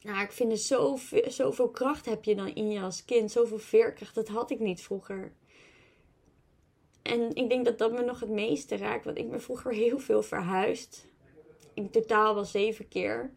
Nou, 0.00 0.22
ik 0.22 0.32
vind 0.32 0.52
er 0.52 0.58
zoveel, 0.58 1.30
zoveel 1.30 1.70
kracht 1.70 2.06
heb 2.06 2.24
je 2.24 2.34
dan 2.34 2.54
in 2.54 2.70
je 2.70 2.80
als 2.80 3.04
kind. 3.04 3.30
Zoveel 3.30 3.58
veerkracht. 3.58 4.14
Dat 4.14 4.28
had 4.28 4.50
ik 4.50 4.58
niet 4.58 4.82
vroeger. 4.82 5.32
En 7.02 7.34
ik 7.34 7.48
denk 7.48 7.64
dat 7.64 7.78
dat 7.78 7.92
me 7.92 8.02
nog 8.02 8.20
het 8.20 8.30
meeste 8.30 8.76
raakt. 8.76 9.04
Want 9.04 9.18
ik 9.18 9.30
ben 9.30 9.42
vroeger 9.42 9.72
heel 9.72 9.98
veel 9.98 10.22
verhuisd. 10.22 11.06
In 11.74 11.90
totaal 11.90 12.34
wel 12.34 12.44
zeven 12.44 12.88
keer. 12.88 13.34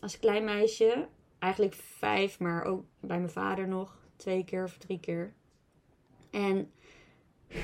Als 0.00 0.18
klein 0.18 0.44
meisje. 0.44 1.08
Eigenlijk 1.44 1.74
vijf, 1.74 2.38
maar 2.38 2.64
ook 2.64 2.84
bij 3.00 3.18
mijn 3.18 3.30
vader 3.30 3.68
nog. 3.68 3.96
Twee 4.16 4.44
keer 4.44 4.64
of 4.64 4.76
drie 4.78 5.00
keer. 5.00 5.34
En 6.30 6.72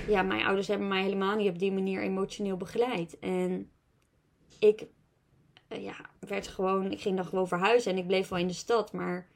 ja, 0.07 0.23
mijn 0.23 0.45
ouders 0.45 0.69
hebben 0.69 0.89
mij 0.89 1.03
helemaal 1.03 1.37
niet 1.37 1.49
op 1.49 1.59
die 1.59 1.73
manier 1.73 2.03
emotioneel 2.03 2.57
begeleid. 2.57 3.19
En 3.19 3.71
ik 4.59 4.87
eh, 5.69 5.83
ja, 5.83 5.95
werd 6.19 6.49
gewoon, 6.49 6.91
ik 6.91 7.01
ging 7.01 7.17
dan 7.17 7.25
gewoon 7.25 7.49
verhuizen 7.49 7.93
en 7.93 7.99
ik 7.99 8.07
bleef 8.07 8.29
wel 8.29 8.39
in 8.39 8.47
de 8.47 8.53
stad. 8.53 8.93
Maar 8.93 9.29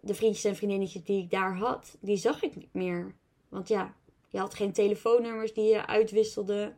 de 0.00 0.14
vriendjes 0.14 0.44
en 0.44 0.56
vriendinnetjes 0.56 1.04
die 1.04 1.22
ik 1.22 1.30
daar 1.30 1.56
had, 1.56 1.96
die 2.00 2.16
zag 2.16 2.42
ik 2.42 2.56
niet 2.56 2.72
meer. 2.74 3.14
Want 3.48 3.68
ja, 3.68 3.94
je 4.28 4.38
had 4.38 4.54
geen 4.54 4.72
telefoonnummers 4.72 5.54
die 5.54 5.72
je 5.72 5.86
uitwisselde. 5.86 6.74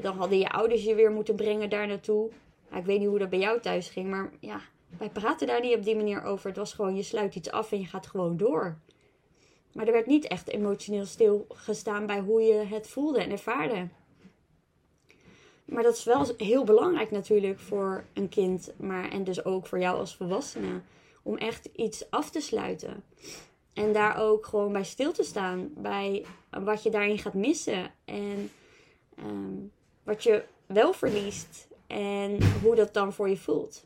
Dan 0.00 0.16
hadden 0.16 0.38
je 0.38 0.50
ouders 0.50 0.84
je 0.84 0.94
weer 0.94 1.10
moeten 1.10 1.36
brengen 1.36 1.70
daar 1.70 1.86
naartoe. 1.86 2.30
ik 2.74 2.84
weet 2.84 2.98
niet 2.98 3.08
hoe 3.08 3.18
dat 3.18 3.30
bij 3.30 3.38
jou 3.38 3.60
thuis 3.60 3.88
ging, 3.88 4.10
maar 4.10 4.32
ja, 4.40 4.60
wij 4.98 5.10
praten 5.10 5.46
daar 5.46 5.60
niet 5.60 5.76
op 5.76 5.84
die 5.84 5.96
manier 5.96 6.22
over. 6.22 6.48
Het 6.48 6.56
was 6.56 6.72
gewoon, 6.72 6.96
je 6.96 7.02
sluit 7.02 7.34
iets 7.34 7.50
af 7.50 7.72
en 7.72 7.80
je 7.80 7.86
gaat 7.86 8.06
gewoon 8.06 8.36
door. 8.36 8.78
Maar 9.72 9.86
er 9.86 9.92
werd 9.92 10.06
niet 10.06 10.26
echt 10.26 10.48
emotioneel 10.48 11.04
stilgestaan 11.04 12.06
bij 12.06 12.20
hoe 12.20 12.40
je 12.42 12.54
het 12.54 12.88
voelde 12.88 13.20
en 13.20 13.30
ervaarde. 13.30 13.88
Maar 15.64 15.82
dat 15.82 15.96
is 15.96 16.04
wel 16.04 16.26
heel 16.36 16.64
belangrijk 16.64 17.10
natuurlijk 17.10 17.58
voor 17.58 18.04
een 18.12 18.28
kind, 18.28 18.72
maar 18.76 19.10
en 19.10 19.24
dus 19.24 19.44
ook 19.44 19.66
voor 19.66 19.78
jou 19.78 19.98
als 19.98 20.16
volwassene, 20.16 20.80
om 21.22 21.36
echt 21.36 21.68
iets 21.72 22.10
af 22.10 22.30
te 22.30 22.40
sluiten. 22.40 23.04
En 23.72 23.92
daar 23.92 24.16
ook 24.16 24.46
gewoon 24.46 24.72
bij 24.72 24.84
stil 24.84 25.12
te 25.12 25.22
staan, 25.22 25.70
bij 25.76 26.24
wat 26.50 26.82
je 26.82 26.90
daarin 26.90 27.18
gaat 27.18 27.34
missen 27.34 27.90
en 28.04 28.50
ehm, 29.16 29.54
wat 30.02 30.22
je 30.22 30.44
wel 30.66 30.92
verliest 30.92 31.68
en 31.86 32.38
hoe 32.62 32.74
dat 32.74 32.94
dan 32.94 33.12
voor 33.12 33.28
je 33.28 33.36
voelt. 33.36 33.84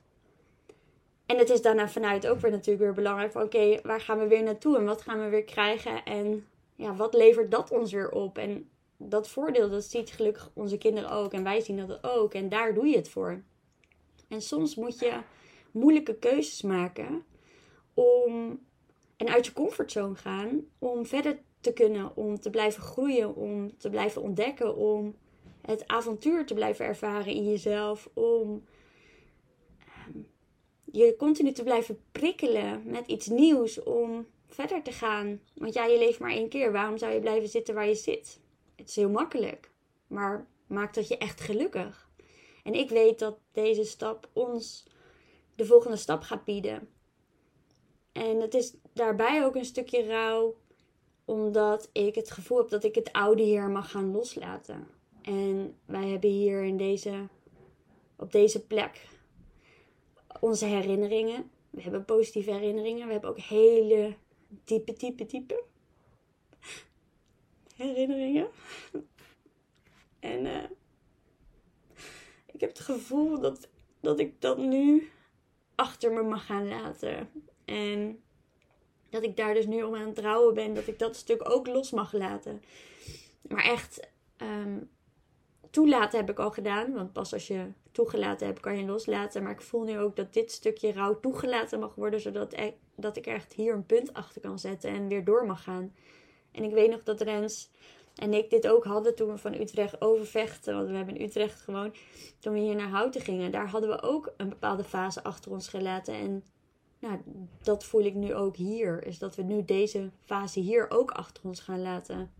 En 1.28 1.38
het 1.38 1.50
is 1.50 1.62
daarna 1.62 1.88
vanuit 1.88 2.26
ook 2.26 2.40
weer 2.40 2.50
natuurlijk 2.50 2.84
weer 2.84 2.92
belangrijk 2.92 3.32
van 3.32 3.42
oké, 3.42 3.80
waar 3.82 4.00
gaan 4.00 4.18
we 4.18 4.26
weer 4.26 4.42
naartoe 4.42 4.76
en 4.76 4.84
wat 4.84 5.02
gaan 5.02 5.20
we 5.20 5.28
weer 5.28 5.44
krijgen 5.44 6.04
en 6.04 6.46
ja, 6.76 6.94
wat 6.94 7.14
levert 7.14 7.50
dat 7.50 7.70
ons 7.70 7.92
weer 7.92 8.10
op? 8.10 8.38
En 8.38 8.68
dat 8.96 9.28
voordeel, 9.28 9.70
dat 9.70 9.84
ziet 9.84 10.10
gelukkig 10.10 10.50
onze 10.54 10.78
kinderen 10.78 11.10
ook 11.10 11.32
en 11.32 11.42
wij 11.42 11.60
zien 11.60 11.86
dat 11.86 12.04
ook 12.04 12.34
en 12.34 12.48
daar 12.48 12.74
doe 12.74 12.86
je 12.86 12.96
het 12.96 13.08
voor. 13.08 13.42
En 14.28 14.42
soms 14.42 14.74
moet 14.74 14.98
je 14.98 15.12
moeilijke 15.70 16.14
keuzes 16.14 16.62
maken 16.62 17.24
om 17.94 18.60
en 19.16 19.28
uit 19.28 19.46
je 19.46 19.52
comfortzone 19.52 20.14
gaan 20.14 20.60
om 20.78 21.06
verder 21.06 21.38
te 21.60 21.72
kunnen, 21.72 22.16
om 22.16 22.40
te 22.40 22.50
blijven 22.50 22.82
groeien, 22.82 23.34
om 23.34 23.78
te 23.78 23.90
blijven 23.90 24.22
ontdekken, 24.22 24.76
om 24.76 25.14
het 25.60 25.86
avontuur 25.86 26.46
te 26.46 26.54
blijven 26.54 26.84
ervaren 26.84 27.32
in 27.32 27.44
jezelf, 27.44 28.08
om 28.14 28.64
je 30.92 31.16
continu 31.16 31.52
te 31.52 31.62
blijven 31.62 32.00
prikkelen 32.12 32.82
met 32.84 33.06
iets 33.06 33.26
nieuws 33.26 33.82
om 33.82 34.26
verder 34.46 34.82
te 34.82 34.92
gaan. 34.92 35.40
Want 35.54 35.74
ja, 35.74 35.84
je 35.84 35.98
leeft 35.98 36.18
maar 36.18 36.30
één 36.30 36.48
keer. 36.48 36.72
Waarom 36.72 36.98
zou 36.98 37.12
je 37.12 37.20
blijven 37.20 37.48
zitten 37.48 37.74
waar 37.74 37.88
je 37.88 37.94
zit? 37.94 38.40
Het 38.76 38.88
is 38.88 38.96
heel 38.96 39.10
makkelijk, 39.10 39.70
maar 40.06 40.46
maakt 40.66 40.94
dat 40.94 41.08
je 41.08 41.18
echt 41.18 41.40
gelukkig. 41.40 42.10
En 42.62 42.74
ik 42.74 42.88
weet 42.88 43.18
dat 43.18 43.38
deze 43.52 43.84
stap 43.84 44.28
ons 44.32 44.86
de 45.54 45.64
volgende 45.66 45.96
stap 45.96 46.22
gaat 46.22 46.44
bieden. 46.44 46.88
En 48.12 48.40
het 48.40 48.54
is 48.54 48.74
daarbij 48.92 49.44
ook 49.44 49.54
een 49.54 49.64
stukje 49.64 50.06
rouw, 50.06 50.56
omdat 51.24 51.90
ik 51.92 52.14
het 52.14 52.30
gevoel 52.30 52.58
heb 52.58 52.68
dat 52.68 52.84
ik 52.84 52.94
het 52.94 53.12
oude 53.12 53.42
hier 53.42 53.68
mag 53.68 53.90
gaan 53.90 54.10
loslaten. 54.10 54.88
En 55.22 55.78
wij 55.84 56.08
hebben 56.08 56.30
hier 56.30 56.64
in 56.64 56.76
deze, 56.76 57.28
op 58.16 58.32
deze 58.32 58.66
plek 58.66 59.06
onze 60.40 60.64
herinneringen. 60.64 61.50
We 61.70 61.82
hebben 61.82 62.04
positieve 62.04 62.50
herinneringen. 62.50 63.06
We 63.06 63.12
hebben 63.12 63.30
ook 63.30 63.38
hele 63.38 64.14
diepe, 64.64 64.92
diepe, 64.92 65.26
diepe 65.26 65.64
herinneringen. 67.78 68.48
En 70.20 70.46
uh, 70.46 70.64
ik 72.52 72.60
heb 72.60 72.70
het 72.70 72.80
gevoel 72.80 73.40
dat, 73.40 73.68
dat 74.00 74.18
ik 74.18 74.40
dat 74.40 74.58
nu 74.58 75.10
achter 75.74 76.12
me 76.12 76.22
mag 76.22 76.46
gaan 76.46 76.68
laten. 76.68 77.30
En 77.64 78.22
dat 79.10 79.22
ik 79.22 79.36
daar 79.36 79.54
dus 79.54 79.66
nu 79.66 79.82
om 79.82 79.94
aan 79.94 80.06
het 80.06 80.14
trouwen 80.14 80.54
ben. 80.54 80.74
Dat 80.74 80.86
ik 80.86 80.98
dat 80.98 81.16
stuk 81.16 81.50
ook 81.50 81.66
los 81.66 81.90
mag 81.90 82.12
laten. 82.12 82.62
Maar 83.48 83.64
echt 83.64 84.08
um, 84.36 84.90
toelaten 85.70 86.18
heb 86.18 86.30
ik 86.30 86.38
al 86.38 86.50
gedaan. 86.50 86.92
Want 86.92 87.12
pas 87.12 87.32
als 87.32 87.46
je 87.46 87.66
toegelaten 87.92 88.46
hebt, 88.46 88.60
kan 88.60 88.78
je 88.78 88.84
loslaten. 88.84 89.42
Maar 89.42 89.52
ik 89.52 89.60
voel 89.60 89.82
nu 89.82 89.98
ook 89.98 90.16
dat 90.16 90.32
dit 90.32 90.52
stukje 90.52 90.92
rouw 90.92 91.20
toegelaten 91.20 91.80
mag 91.80 91.94
worden. 91.94 92.20
Zodat 92.20 92.52
ik, 92.58 92.74
dat 92.96 93.16
ik 93.16 93.26
echt 93.26 93.52
hier 93.52 93.74
een 93.74 93.86
punt 93.86 94.14
achter 94.14 94.40
kan 94.40 94.58
zetten 94.58 94.90
en 94.90 95.08
weer 95.08 95.24
door 95.24 95.46
mag 95.46 95.62
gaan. 95.62 95.94
En 96.52 96.64
ik 96.64 96.72
weet 96.72 96.90
nog 96.90 97.02
dat 97.02 97.20
Rens 97.20 97.70
en 98.14 98.34
ik 98.34 98.50
dit 98.50 98.68
ook 98.68 98.84
hadden 98.84 99.14
toen 99.14 99.28
we 99.28 99.38
van 99.38 99.54
Utrecht 99.54 100.00
overvechten. 100.00 100.74
Want 100.74 100.88
we 100.88 100.96
hebben 100.96 101.16
in 101.16 101.26
Utrecht 101.26 101.60
gewoon, 101.60 101.94
toen 102.38 102.52
we 102.52 102.58
hier 102.58 102.76
naar 102.76 102.88
Houten 102.88 103.20
gingen, 103.20 103.50
daar 103.50 103.68
hadden 103.68 103.90
we 103.90 104.02
ook 104.02 104.32
een 104.36 104.48
bepaalde 104.48 104.84
fase 104.84 105.22
achter 105.22 105.50
ons 105.50 105.68
gelaten. 105.68 106.14
En 106.14 106.44
nou, 106.98 107.18
dat 107.62 107.84
voel 107.84 108.04
ik 108.04 108.14
nu 108.14 108.34
ook 108.34 108.56
hier. 108.56 109.06
Is 109.06 109.18
dat 109.18 109.36
we 109.36 109.42
nu 109.42 109.64
deze 109.64 110.10
fase 110.24 110.60
hier 110.60 110.90
ook 110.90 111.10
achter 111.10 111.44
ons 111.44 111.60
gaan 111.60 111.82
laten. 111.82 112.32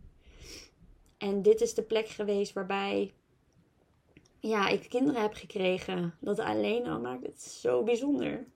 En 1.18 1.42
dit 1.42 1.60
is 1.60 1.74
de 1.74 1.82
plek 1.82 2.08
geweest 2.08 2.52
waarbij 2.52 3.12
ja, 4.40 4.68
ik 4.68 4.88
kinderen 4.88 5.22
heb 5.22 5.34
gekregen. 5.34 6.14
Dat 6.20 6.38
alleen 6.38 6.86
al 6.86 7.00
maakt 7.00 7.26
het 7.26 7.42
zo 7.42 7.82
bijzonder. 7.82 8.46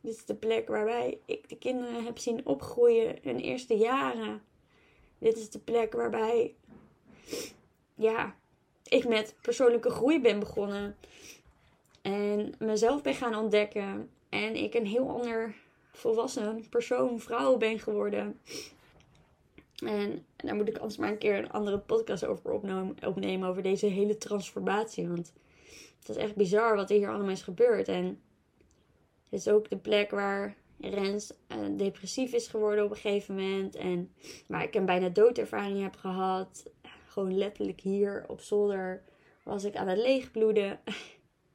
Dit 0.00 0.16
is 0.16 0.24
de 0.24 0.34
plek 0.34 0.68
waarbij 0.68 1.18
ik 1.24 1.48
de 1.48 1.58
kinderen 1.58 2.04
heb 2.04 2.18
zien 2.18 2.46
opgroeien 2.46 3.18
hun 3.22 3.38
eerste 3.38 3.76
jaren. 3.76 4.42
Dit 5.18 5.36
is 5.36 5.50
de 5.50 5.58
plek 5.58 5.92
waarbij 5.92 6.54
ja, 7.94 8.36
ik 8.82 9.08
met 9.08 9.34
persoonlijke 9.40 9.90
groei 9.90 10.20
ben 10.20 10.38
begonnen. 10.38 10.96
En 12.02 12.54
mezelf 12.58 13.02
ben 13.02 13.14
gaan 13.14 13.34
ontdekken. 13.34 14.10
En 14.28 14.56
ik 14.56 14.74
een 14.74 14.86
heel 14.86 15.08
ander 15.08 15.54
volwassen 15.92 16.68
persoon, 16.68 17.20
vrouw 17.20 17.56
ben 17.56 17.78
geworden. 17.78 18.40
En 19.76 20.26
daar 20.46 20.54
moet 20.54 20.68
ik 20.68 20.78
anders 20.78 20.96
maar 20.96 21.10
een 21.10 21.18
keer 21.18 21.38
een 21.38 21.50
andere 21.50 21.78
podcast 21.78 22.24
over 22.24 22.50
opnemen. 23.06 23.48
Over 23.48 23.62
deze 23.62 23.86
hele 23.86 24.18
transformatie. 24.18 25.08
Want 25.08 25.32
het 25.98 26.08
is 26.08 26.16
echt 26.16 26.36
bizar 26.36 26.76
wat 26.76 26.90
er 26.90 26.96
hier 26.96 27.08
allemaal 27.08 27.30
is 27.30 27.42
gebeurd. 27.42 27.88
En 27.88 28.04
het 29.28 29.40
is 29.40 29.48
ook 29.48 29.70
de 29.70 29.76
plek 29.76 30.10
waar 30.10 30.56
Rens 30.80 31.32
uh, 31.48 31.58
depressief 31.76 32.32
is 32.32 32.48
geworden 32.48 32.84
op 32.84 32.90
een 32.90 32.96
gegeven 32.96 33.34
moment. 33.34 33.74
En 33.76 34.12
waar 34.46 34.62
ik 34.62 34.74
een 34.74 34.86
bijna 34.86 35.08
doodervaring 35.08 35.82
heb 35.82 35.96
gehad. 35.96 36.70
Gewoon 37.06 37.38
letterlijk 37.38 37.80
hier 37.80 38.24
op 38.28 38.40
zolder 38.40 39.02
was 39.42 39.64
ik 39.64 39.76
aan 39.76 39.88
het 39.88 39.98
leegbloeden. 39.98 40.80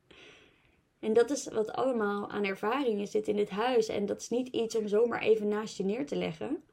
en 1.00 1.14
dat 1.14 1.30
is 1.30 1.48
wat 1.48 1.72
allemaal 1.72 2.30
aan 2.30 2.44
ervaringen 2.44 3.08
zit 3.08 3.28
in 3.28 3.36
dit 3.36 3.50
huis. 3.50 3.88
En 3.88 4.06
dat 4.06 4.22
is 4.22 4.30
niet 4.30 4.48
iets 4.48 4.76
om 4.76 4.88
zomaar 4.88 5.22
even 5.22 5.48
naast 5.48 5.78
je 5.78 5.84
neer 5.84 6.06
te 6.06 6.16
leggen 6.16 6.64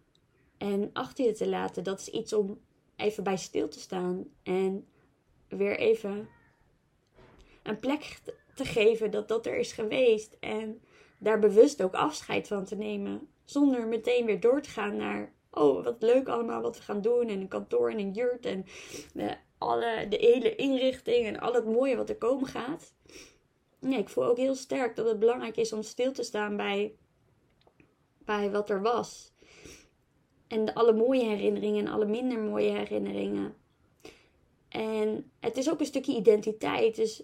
en 0.60 0.90
achter 0.92 1.24
je 1.24 1.32
te 1.32 1.48
laten. 1.48 1.84
Dat 1.84 2.00
is 2.00 2.08
iets 2.08 2.32
om 2.32 2.60
even 2.96 3.24
bij 3.24 3.36
stil 3.36 3.68
te 3.68 3.80
staan 3.80 4.24
en 4.42 4.86
weer 5.48 5.78
even 5.78 6.28
een 7.62 7.78
plek 7.78 8.20
te 8.54 8.64
geven 8.64 9.10
dat 9.10 9.28
dat 9.28 9.46
er 9.46 9.56
is 9.56 9.72
geweest 9.72 10.36
en 10.40 10.82
daar 11.18 11.38
bewust 11.38 11.82
ook 11.82 11.94
afscheid 11.94 12.48
van 12.48 12.64
te 12.64 12.76
nemen. 12.76 13.28
Zonder 13.44 13.86
meteen 13.86 14.26
weer 14.26 14.40
door 14.40 14.60
te 14.60 14.70
gaan 14.70 14.96
naar, 14.96 15.32
oh 15.50 15.84
wat 15.84 16.02
leuk 16.02 16.28
allemaal 16.28 16.62
wat 16.62 16.76
we 16.76 16.82
gaan 16.82 17.00
doen 17.00 17.28
en 17.28 17.40
een 17.40 17.48
kantoor 17.48 17.90
en 17.90 17.98
een 17.98 18.12
jurt 18.12 18.46
en 18.46 18.64
de, 19.14 19.36
alle, 19.58 20.06
de 20.08 20.16
hele 20.16 20.56
inrichting 20.56 21.26
en 21.26 21.40
al 21.40 21.52
het 21.52 21.66
mooie 21.66 21.96
wat 21.96 22.08
er 22.08 22.16
komen 22.16 22.48
gaat. 22.48 22.94
Nee, 23.78 23.98
ik 23.98 24.08
voel 24.08 24.24
ook 24.24 24.36
heel 24.36 24.54
sterk 24.54 24.96
dat 24.96 25.06
het 25.06 25.18
belangrijk 25.18 25.56
is 25.56 25.72
om 25.72 25.82
stil 25.82 26.12
te 26.12 26.22
staan 26.22 26.56
bij, 26.56 26.94
bij 28.18 28.50
wat 28.50 28.70
er 28.70 28.82
was. 28.82 29.32
En 30.50 30.74
alle 30.74 30.92
mooie 30.92 31.24
herinneringen 31.24 31.86
en 31.86 31.92
alle 31.92 32.06
minder 32.06 32.38
mooie 32.38 32.70
herinneringen. 32.70 33.54
En 34.68 35.30
het 35.40 35.56
is 35.56 35.70
ook 35.70 35.80
een 35.80 35.86
stukje 35.86 36.16
identiteit. 36.16 36.96
Dus 36.96 37.22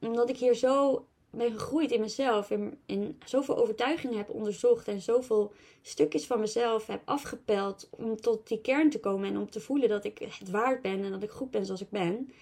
omdat 0.00 0.28
ik 0.28 0.36
hier 0.36 0.54
zo 0.54 1.06
ben 1.30 1.52
gegroeid 1.52 1.90
in 1.90 2.00
mezelf. 2.00 2.50
En, 2.50 2.78
en 2.86 3.18
zoveel 3.24 3.56
overtuigingen 3.56 4.16
heb 4.16 4.30
onderzocht. 4.30 4.88
En 4.88 5.00
zoveel 5.00 5.52
stukjes 5.82 6.26
van 6.26 6.40
mezelf 6.40 6.86
heb 6.86 7.02
afgepeld. 7.04 7.88
Om 7.90 8.20
tot 8.20 8.48
die 8.48 8.60
kern 8.60 8.90
te 8.90 9.00
komen. 9.00 9.28
En 9.28 9.38
om 9.38 9.50
te 9.50 9.60
voelen 9.60 9.88
dat 9.88 10.04
ik 10.04 10.18
het 10.18 10.50
waard 10.50 10.82
ben. 10.82 11.04
En 11.04 11.10
dat 11.10 11.22
ik 11.22 11.30
goed 11.30 11.50
ben 11.50 11.66
zoals 11.66 11.80
ik 11.80 11.90
ben. 11.90 12.32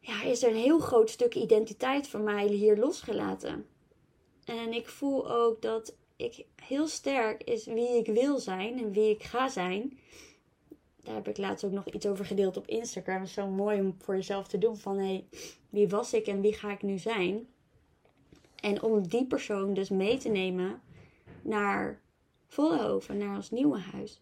Ja, 0.00 0.22
is 0.22 0.42
er 0.42 0.50
een 0.50 0.56
heel 0.56 0.78
groot 0.78 1.10
stuk 1.10 1.34
identiteit 1.34 2.08
van 2.08 2.22
mij 2.22 2.46
hier 2.46 2.76
losgelaten. 2.76 3.66
En 4.44 4.72
ik 4.72 4.88
voel 4.88 5.30
ook 5.30 5.62
dat 5.62 5.94
ik 6.16 6.46
heel 6.62 6.86
sterk 6.86 7.42
is 7.42 7.64
wie 7.64 7.98
ik 7.98 8.06
wil 8.06 8.38
zijn 8.38 8.78
en 8.78 8.92
wie 8.92 9.10
ik 9.10 9.22
ga 9.22 9.48
zijn. 9.48 9.98
daar 11.02 11.14
heb 11.14 11.28
ik 11.28 11.36
laatst 11.36 11.64
ook 11.64 11.72
nog 11.72 11.86
iets 11.86 12.06
over 12.06 12.24
gedeeld 12.24 12.56
op 12.56 12.66
Instagram. 12.66 13.22
Is 13.22 13.32
zo 13.32 13.46
mooi 13.46 13.80
om 13.80 13.94
voor 13.98 14.14
jezelf 14.14 14.48
te 14.48 14.58
doen 14.58 14.76
van 14.76 14.98
hé, 14.98 15.04
hey, 15.04 15.24
wie 15.70 15.88
was 15.88 16.12
ik 16.12 16.26
en 16.26 16.40
wie 16.40 16.52
ga 16.52 16.72
ik 16.72 16.82
nu 16.82 16.98
zijn? 16.98 17.46
En 18.60 18.82
om 18.82 19.08
die 19.08 19.26
persoon 19.26 19.74
dus 19.74 19.88
mee 19.88 20.16
te 20.16 20.28
nemen 20.28 20.82
naar 21.42 22.00
Vollenhoven, 22.46 23.18
naar 23.18 23.36
ons 23.36 23.50
nieuwe 23.50 23.78
huis. 23.78 24.20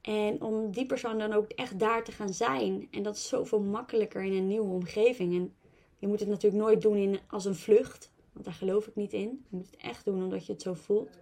En 0.00 0.42
om 0.42 0.70
die 0.70 0.86
persoon 0.86 1.18
dan 1.18 1.32
ook 1.32 1.48
echt 1.48 1.78
daar 1.78 2.04
te 2.04 2.12
gaan 2.12 2.32
zijn. 2.32 2.88
En 2.90 3.02
dat 3.02 3.16
is 3.16 3.28
zoveel 3.28 3.60
makkelijker 3.60 4.22
in 4.22 4.32
een 4.32 4.46
nieuwe 4.46 4.72
omgeving. 4.72 5.34
En 5.34 5.54
je 5.98 6.06
moet 6.06 6.20
het 6.20 6.28
natuurlijk 6.28 6.62
nooit 6.62 6.82
doen 6.82 6.96
in, 6.96 7.18
als 7.26 7.44
een 7.44 7.54
vlucht. 7.54 8.12
Daar 8.42 8.54
geloof 8.54 8.86
ik 8.86 8.94
niet 8.94 9.12
in. 9.12 9.44
Je 9.50 9.56
moet 9.56 9.70
het 9.70 9.80
echt 9.80 10.04
doen 10.04 10.22
omdat 10.22 10.46
je 10.46 10.52
het 10.52 10.62
zo 10.62 10.74
voelt. 10.74 11.18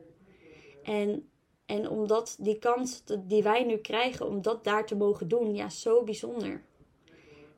En, 0.82 1.28
en 1.66 1.88
omdat 1.88 2.36
die 2.40 2.58
kans 2.58 3.02
die 3.20 3.42
wij 3.42 3.64
nu 3.64 3.76
krijgen 3.76 4.26
om 4.26 4.42
dat 4.42 4.64
daar 4.64 4.86
te 4.86 4.96
mogen 4.96 5.28
doen, 5.28 5.54
ja, 5.54 5.68
zo 5.68 6.04
bijzonder. 6.04 6.62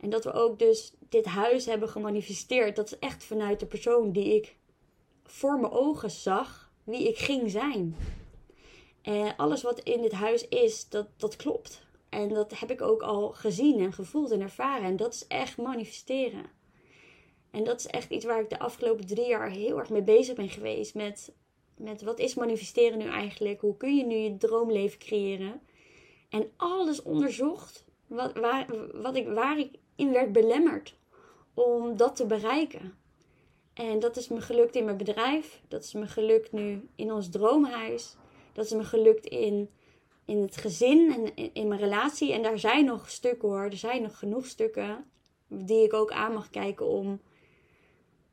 En 0.00 0.10
dat 0.10 0.24
we 0.24 0.32
ook 0.32 0.58
dus 0.58 0.94
dit 1.08 1.24
huis 1.24 1.66
hebben 1.66 1.88
gemanifesteerd. 1.88 2.76
Dat 2.76 2.86
is 2.86 2.98
echt 2.98 3.24
vanuit 3.24 3.60
de 3.60 3.66
persoon 3.66 4.12
die 4.12 4.34
ik 4.34 4.56
voor 5.24 5.60
mijn 5.60 5.72
ogen 5.72 6.10
zag, 6.10 6.72
wie 6.84 7.08
ik 7.08 7.18
ging 7.18 7.50
zijn. 7.50 7.96
En 9.02 9.36
alles 9.36 9.62
wat 9.62 9.80
in 9.80 10.00
dit 10.00 10.12
huis 10.12 10.48
is, 10.48 10.88
dat, 10.88 11.06
dat 11.16 11.36
klopt. 11.36 11.86
En 12.08 12.28
dat 12.28 12.58
heb 12.58 12.70
ik 12.70 12.82
ook 12.82 13.02
al 13.02 13.28
gezien 13.30 13.80
en 13.80 13.92
gevoeld 13.92 14.30
en 14.30 14.40
ervaren. 14.40 14.86
En 14.86 14.96
dat 14.96 15.14
is 15.14 15.26
echt 15.26 15.56
manifesteren. 15.56 16.44
En 17.50 17.64
dat 17.64 17.80
is 17.80 17.86
echt 17.86 18.10
iets 18.10 18.24
waar 18.24 18.40
ik 18.40 18.50
de 18.50 18.58
afgelopen 18.58 19.06
drie 19.06 19.26
jaar 19.26 19.50
heel 19.50 19.78
erg 19.78 19.90
mee 19.90 20.02
bezig 20.02 20.34
ben 20.34 20.48
geweest. 20.48 20.94
Met, 20.94 21.32
met 21.76 22.02
wat 22.02 22.18
is 22.18 22.34
manifesteren 22.34 22.98
nu 22.98 23.04
eigenlijk? 23.04 23.60
Hoe 23.60 23.76
kun 23.76 23.96
je 23.96 24.06
nu 24.06 24.14
je 24.14 24.36
droomleven 24.36 24.98
creëren? 24.98 25.60
En 26.28 26.50
alles 26.56 27.02
onderzocht 27.02 27.84
wat, 28.06 28.32
waar, 28.32 28.66
wat 28.92 29.16
ik, 29.16 29.28
waar 29.28 29.58
ik 29.58 29.70
in 29.96 30.12
werd 30.12 30.32
belemmerd 30.32 30.94
om 31.54 31.96
dat 31.96 32.16
te 32.16 32.26
bereiken. 32.26 32.98
En 33.74 33.98
dat 33.98 34.16
is 34.16 34.28
me 34.28 34.40
gelukt 34.40 34.76
in 34.76 34.84
mijn 34.84 34.96
bedrijf. 34.96 35.60
Dat 35.68 35.84
is 35.84 35.92
me 35.92 36.06
gelukt 36.06 36.52
nu 36.52 36.88
in 36.94 37.12
ons 37.12 37.30
droomhuis. 37.30 38.16
Dat 38.52 38.64
is 38.64 38.72
me 38.72 38.84
gelukt 38.84 39.26
in, 39.26 39.70
in 40.24 40.42
het 40.42 40.56
gezin 40.56 41.12
en 41.12 41.36
in, 41.36 41.50
in 41.52 41.68
mijn 41.68 41.80
relatie. 41.80 42.32
En 42.32 42.42
daar 42.42 42.58
zijn 42.58 42.84
nog 42.84 43.10
stukken 43.10 43.48
hoor. 43.48 43.62
Er 43.62 43.76
zijn 43.76 44.02
nog 44.02 44.18
genoeg 44.18 44.46
stukken 44.46 45.10
die 45.48 45.84
ik 45.84 45.92
ook 45.92 46.10
aan 46.10 46.32
mag 46.32 46.50
kijken 46.50 46.86
om 46.86 47.20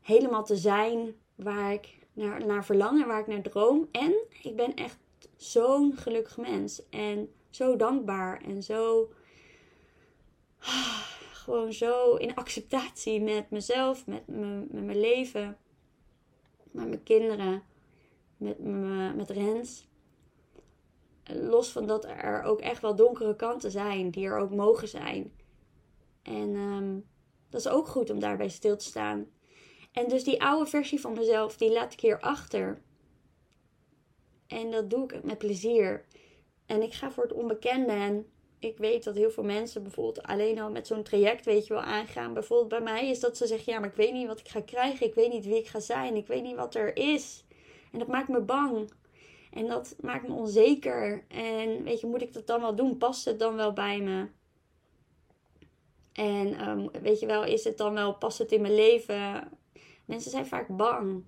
helemaal 0.06 0.44
te 0.44 0.56
zijn 0.56 1.14
waar 1.34 1.72
ik 1.72 1.98
naar, 2.12 2.46
naar 2.46 2.64
verlang 2.64 3.06
waar 3.06 3.20
ik 3.20 3.26
naar 3.26 3.42
droom. 3.42 3.88
En 3.90 4.14
ik 4.42 4.56
ben 4.56 4.74
echt 4.74 4.98
zo'n 5.36 5.96
gelukkig 5.96 6.36
mens. 6.36 6.88
En 6.88 7.32
zo 7.50 7.76
dankbaar 7.76 8.42
en 8.42 8.62
zo. 8.62 9.10
Gewoon 11.32 11.72
zo 11.72 12.14
in 12.14 12.34
acceptatie 12.34 13.20
met 13.20 13.50
mezelf, 13.50 14.06
met, 14.06 14.26
met 14.26 14.84
mijn 14.84 15.00
leven, 15.00 15.56
met 16.70 16.88
mijn 16.88 17.02
kinderen, 17.02 17.62
met, 18.36 18.58
met 19.16 19.30
Rens. 19.30 19.88
Los 21.24 21.72
van 21.72 21.86
dat 21.86 22.04
er 22.04 22.42
ook 22.42 22.60
echt 22.60 22.82
wel 22.82 22.94
donkere 22.94 23.36
kanten 23.36 23.70
zijn, 23.70 24.10
die 24.10 24.26
er 24.26 24.38
ook 24.38 24.50
mogen 24.50 24.88
zijn. 24.88 25.32
En 26.22 26.54
um, 26.54 27.06
dat 27.48 27.60
is 27.60 27.68
ook 27.68 27.88
goed 27.88 28.10
om 28.10 28.18
daarbij 28.18 28.48
stil 28.48 28.76
te 28.76 28.84
staan. 28.84 29.26
En 29.96 30.08
dus 30.08 30.24
die 30.24 30.42
oude 30.42 30.70
versie 30.70 31.00
van 31.00 31.12
mezelf, 31.12 31.56
die 31.56 31.72
laat 31.72 31.92
ik 31.92 32.00
hier 32.00 32.20
achter. 32.20 32.80
En 34.46 34.70
dat 34.70 34.90
doe 34.90 35.04
ik 35.04 35.22
met 35.22 35.38
plezier. 35.38 36.04
En 36.66 36.82
ik 36.82 36.92
ga 36.92 37.10
voor 37.10 37.22
het 37.22 37.32
onbekende. 37.32 37.92
En 37.92 38.26
ik 38.58 38.78
weet 38.78 39.04
dat 39.04 39.14
heel 39.14 39.30
veel 39.30 39.44
mensen 39.44 39.82
bijvoorbeeld 39.82 40.22
alleen 40.22 40.58
al 40.58 40.70
met 40.70 40.86
zo'n 40.86 41.02
traject, 41.02 41.44
weet 41.44 41.66
je 41.66 41.74
wel, 41.74 41.82
aangaan. 41.82 42.34
Bijvoorbeeld 42.34 42.68
bij 42.68 42.80
mij 42.80 43.08
is 43.08 43.20
dat 43.20 43.36
ze 43.36 43.46
zeggen, 43.46 43.72
ja, 43.72 43.78
maar 43.78 43.88
ik 43.88 43.94
weet 43.94 44.12
niet 44.12 44.26
wat 44.26 44.40
ik 44.40 44.48
ga 44.48 44.60
krijgen. 44.60 45.06
Ik 45.06 45.14
weet 45.14 45.32
niet 45.32 45.44
wie 45.44 45.58
ik 45.58 45.68
ga 45.68 45.80
zijn. 45.80 46.16
Ik 46.16 46.26
weet 46.26 46.42
niet 46.42 46.56
wat 46.56 46.74
er 46.74 46.96
is. 46.96 47.44
En 47.92 47.98
dat 47.98 48.08
maakt 48.08 48.28
me 48.28 48.40
bang. 48.40 48.90
En 49.50 49.66
dat 49.66 49.96
maakt 50.00 50.28
me 50.28 50.34
onzeker. 50.34 51.24
En 51.28 51.82
weet 51.82 52.00
je, 52.00 52.06
moet 52.06 52.22
ik 52.22 52.32
dat 52.32 52.46
dan 52.46 52.60
wel 52.60 52.74
doen? 52.74 52.98
Past 52.98 53.24
het 53.24 53.38
dan 53.38 53.56
wel 53.56 53.72
bij 53.72 54.00
me? 54.00 54.28
En 56.12 56.68
um, 56.68 56.90
weet 57.02 57.20
je 57.20 57.26
wel, 57.26 57.44
is 57.44 57.64
het 57.64 57.76
dan 57.76 57.94
wel, 57.94 58.14
past 58.14 58.38
het 58.38 58.52
in 58.52 58.60
mijn 58.60 58.74
leven? 58.74 59.50
Mensen 60.06 60.30
zijn 60.30 60.46
vaak 60.46 60.76
bang. 60.76 61.24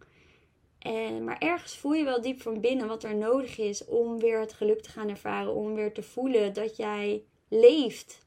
En, 0.78 1.24
maar 1.24 1.38
ergens 1.38 1.76
voel 1.76 1.92
je 1.92 2.04
wel 2.04 2.20
diep 2.20 2.40
van 2.42 2.60
binnen 2.60 2.88
wat 2.88 3.02
er 3.02 3.16
nodig 3.16 3.58
is 3.58 3.84
om 3.84 4.18
weer 4.18 4.40
het 4.40 4.52
geluk 4.52 4.82
te 4.82 4.90
gaan 4.90 5.08
ervaren. 5.08 5.54
Om 5.54 5.74
weer 5.74 5.92
te 5.92 6.02
voelen 6.02 6.54
dat 6.54 6.76
jij 6.76 7.24
leeft. 7.48 8.26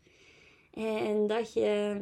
En 0.74 1.28
dat 1.28 1.54
je 1.54 2.02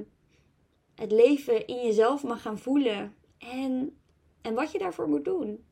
het 0.96 1.12
leven 1.12 1.68
in 1.68 1.86
jezelf 1.86 2.24
mag 2.24 2.42
gaan 2.42 2.60
voelen. 2.60 3.16
En, 3.38 3.98
en 4.42 4.54
wat 4.54 4.72
je 4.72 4.78
daarvoor 4.78 5.10
moet 5.10 5.26
doen. 5.26 5.64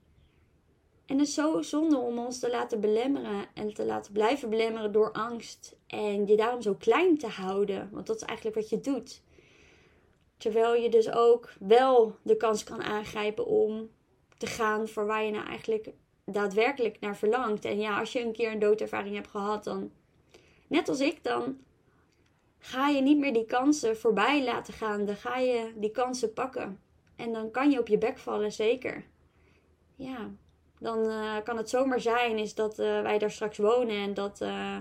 En 1.06 1.20
het 1.20 1.28
is 1.28 1.34
zo 1.34 1.62
zonde 1.62 1.98
om 1.98 2.18
ons 2.18 2.40
te 2.40 2.50
laten 2.50 2.80
belemmeren 2.80 3.46
en 3.54 3.74
te 3.74 3.86
laten 3.86 4.14
blijven 4.14 4.50
belemmeren 4.50 4.92
door 4.92 5.12
angst. 5.12 5.76
En 5.88 6.28
je 6.28 6.36
daarom 6.36 6.62
zo 6.62 6.74
klein 6.74 7.18
te 7.18 7.28
houden. 7.28 7.90
Want 7.92 8.08
dat 8.08 8.16
is 8.16 8.22
eigenlijk 8.22 8.58
wat 8.58 8.70
je 8.70 8.80
doet. 8.80 9.22
Terwijl 10.38 10.76
je 10.76 10.90
dus 10.90 11.12
ook 11.12 11.54
wel 11.60 12.16
de 12.22 12.38
kans 12.38 12.64
kan 12.64 12.84
aangrijpen 12.84 13.46
om 13.46 13.90
te 14.38 14.46
gaan 14.46 14.88
voor 14.88 15.06
waar 15.06 15.24
je 15.24 15.32
nou 15.32 15.48
eigenlijk 15.48 15.90
daadwerkelijk 16.26 17.00
naar 17.00 17.18
verlangt. 17.18 17.66
En 17.66 17.80
ja, 17.80 18.00
als 18.00 18.12
je 18.12 18.22
een 18.22 18.32
keer 18.32 18.52
een 18.52 18.60
doodervaring 18.60 19.16
hebt 19.16 19.28
gehad, 19.28 19.64
dan 19.64 19.92
net 20.68 20.90
als 20.90 21.00
ik, 21.00 21.24
dan 21.24 21.58
ga 22.60 22.88
je 22.88 23.02
niet 23.02 23.18
meer 23.18 23.34
die 23.34 23.46
kansen 23.46 23.98
voorbij 23.98 24.44
laten 24.44 24.74
gaan. 24.74 25.06
Dan 25.06 25.16
ga 25.16 25.38
je 25.38 25.72
die 25.76 25.92
kansen 25.92 26.34
pakken. 26.34 26.80
En 27.16 27.34
dan 27.34 27.52
kan 27.52 27.72
je 27.72 27.80
op 27.80 27.88
je 27.88 27.98
bek 27.98 28.18
vallen, 28.18 28.52
zeker. 28.52 29.06
Ja, 29.96 30.30
dan 30.80 31.00
uh, 31.06 31.36
kan 31.44 31.58
het 31.58 31.70
zomaar 31.70 32.00
zijn 32.00 32.38
is 32.38 32.56
dat 32.56 32.80
uh, 32.80 33.02
wij 33.02 33.18
daar 33.18 33.32
straks 33.32 33.58
wonen 33.58 33.96
en 33.96 34.14
dat 34.14 34.42
uh, 34.42 34.78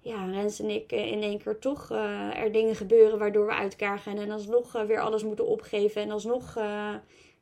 ja, 0.00 0.24
Rens 0.24 0.60
en 0.60 0.70
ik 0.70 0.92
in 0.92 1.22
één 1.22 1.38
keer 1.38 1.58
toch 1.58 1.90
er 2.34 2.52
dingen 2.52 2.76
gebeuren 2.76 3.18
waardoor 3.18 3.46
we 3.46 3.52
uit 3.52 3.70
elkaar 3.72 3.98
gaan 3.98 4.18
en 4.18 4.30
alsnog 4.30 4.72
weer 4.72 5.00
alles 5.00 5.22
moeten 5.22 5.46
opgeven 5.46 6.02
en 6.02 6.10
alsnog 6.10 6.54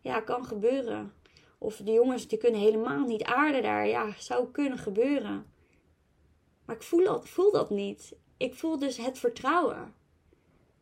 ja, 0.01 0.21
kan 0.25 0.45
gebeuren. 0.45 1.13
Of 1.59 1.77
de 1.77 1.93
jongens 1.93 2.29
die 2.29 2.39
kunnen 2.39 2.61
helemaal 2.61 3.07
niet 3.07 3.23
aarden 3.23 3.63
daar. 3.63 3.87
Ja, 3.87 4.13
zou 4.19 4.51
kunnen 4.51 4.79
gebeuren. 4.79 5.47
Maar 6.65 6.77
ik 6.77 6.83
voel 6.83 7.05
dat, 7.05 7.29
voel 7.29 7.53
dat 7.53 7.71
niet. 7.71 8.17
Ik 8.37 8.55
voel 8.55 8.79
dus 8.79 8.97
het 8.97 9.19
vertrouwen. 9.19 9.95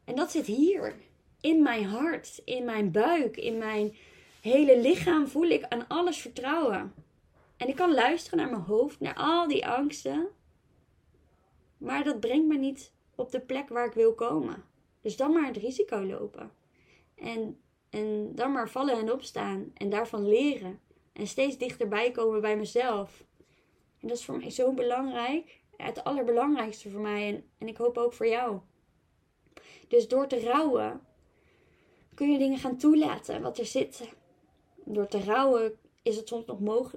En 0.04 0.16
dat 0.16 0.30
zit 0.30 0.46
hier. 0.46 0.94
In 1.40 1.62
mijn 1.62 1.84
hart, 1.84 2.42
in 2.44 2.64
mijn 2.64 2.90
buik, 2.90 3.36
in 3.36 3.58
mijn 3.58 3.96
hele 4.40 4.80
lichaam 4.80 5.28
voel 5.28 5.48
ik 5.48 5.64
aan 5.68 5.88
alles 5.88 6.18
vertrouwen. 6.18 6.94
En 7.56 7.68
ik 7.68 7.76
kan 7.76 7.94
luisteren 7.94 8.38
naar 8.38 8.50
mijn 8.50 8.62
hoofd, 8.62 9.00
naar 9.00 9.14
al 9.14 9.48
die 9.48 9.66
angsten. 9.66 10.28
Maar 11.78 12.04
dat 12.04 12.20
brengt 12.20 12.46
me 12.46 12.56
niet 12.58 12.92
op 13.14 13.30
de 13.30 13.40
plek 13.40 13.68
waar 13.68 13.86
ik 13.86 13.92
wil 13.92 14.14
komen. 14.14 14.64
Dus 15.00 15.16
dan 15.16 15.32
maar 15.32 15.46
het 15.46 15.56
risico 15.56 16.04
lopen. 16.04 16.50
En, 17.14 17.60
en 17.90 18.34
dan 18.34 18.52
maar 18.52 18.70
vallen 18.70 18.98
en 18.98 19.12
opstaan. 19.12 19.70
En 19.74 19.90
daarvan 19.90 20.28
leren. 20.28 20.80
En 21.12 21.26
steeds 21.26 21.58
dichterbij 21.58 22.10
komen 22.10 22.40
bij 22.40 22.56
mezelf. 22.56 23.24
En 24.00 24.08
dat 24.08 24.16
is 24.16 24.24
voor 24.24 24.36
mij 24.36 24.50
zo 24.50 24.72
belangrijk. 24.72 25.60
Het 25.76 26.04
allerbelangrijkste 26.04 26.90
voor 26.90 27.00
mij. 27.00 27.28
En, 27.28 27.44
en 27.58 27.68
ik 27.68 27.76
hoop 27.76 27.98
ook 27.98 28.12
voor 28.12 28.26
jou. 28.26 28.58
Dus 29.88 30.08
door 30.08 30.26
te 30.26 30.40
rouwen 30.40 31.00
kun 32.14 32.32
je 32.32 32.38
dingen 32.38 32.58
gaan 32.58 32.76
toelaten 32.76 33.42
wat 33.42 33.58
er 33.58 33.66
zitten 33.66 34.06
door 34.84 35.06
te 35.06 35.24
rouwen 35.24 35.78
is 36.06 36.16
het 36.16 36.28
soms 36.28 36.44
nog 36.58 36.92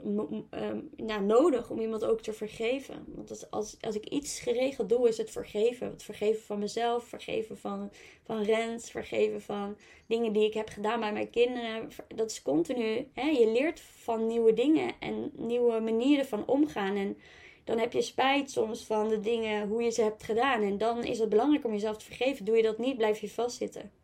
nou, 0.96 1.24
nodig 1.24 1.70
om 1.70 1.80
iemand 1.80 2.06
ook 2.06 2.22
te 2.22 2.34
vergeven. 2.34 3.06
Want 3.08 3.48
als, 3.50 3.78
als 3.82 3.96
ik 3.96 4.06
iets 4.06 4.40
geregeld 4.40 4.90
doe, 4.90 5.08
is 5.08 5.18
het 5.18 5.32
vergeven. 5.32 5.88
Het 5.88 6.04
vergeven 6.04 6.42
van 6.42 6.60
mezelf, 6.60 7.04
vergeven 7.04 7.58
van, 7.58 7.92
van 8.24 8.42
Rens, 8.44 8.92
vergeven 8.92 9.42
van 9.42 9.78
dingen 10.06 10.34
die 10.34 10.46
ik 10.46 10.54
heb 10.54 10.70
gedaan 10.70 11.00
bij 11.00 11.14
mijn 11.14 11.30
kinderen. 11.30 11.90
Dat 12.16 12.32
is 12.32 12.42
continu. 12.42 13.08
Hè? 13.14 13.30
Je 13.30 13.48
leert 13.48 13.80
van 13.80 14.28
nieuwe 14.28 14.54
dingen 14.54 14.94
en 15.00 15.32
nieuwe 15.36 15.80
manieren 15.80 16.26
van 16.26 16.48
omgaan. 16.48 16.96
En 16.96 17.18
dan 17.64 17.80
heb 17.80 17.94
je 17.94 18.02
spijt 18.02 18.52
soms 18.52 18.86
van 18.86 19.08
de 19.08 19.20
dingen, 19.20 19.68
hoe 19.68 19.84
je 19.84 19.92
ze 19.92 20.02
hebt 20.02 20.24
gedaan. 20.24 20.62
En 20.62 20.78
dan 20.78 21.04
is 21.04 21.20
het 21.20 21.30
belangrijk 21.30 21.66
om 21.66 21.72
jezelf 21.72 21.98
te 21.98 22.06
vergeven. 22.06 22.46
Doe 22.46 22.56
je 22.56 22.64
dat 22.64 22.78
niet, 22.78 22.98
blijf 22.98 23.20
je 23.20 23.30
vastzitten. 23.30 23.99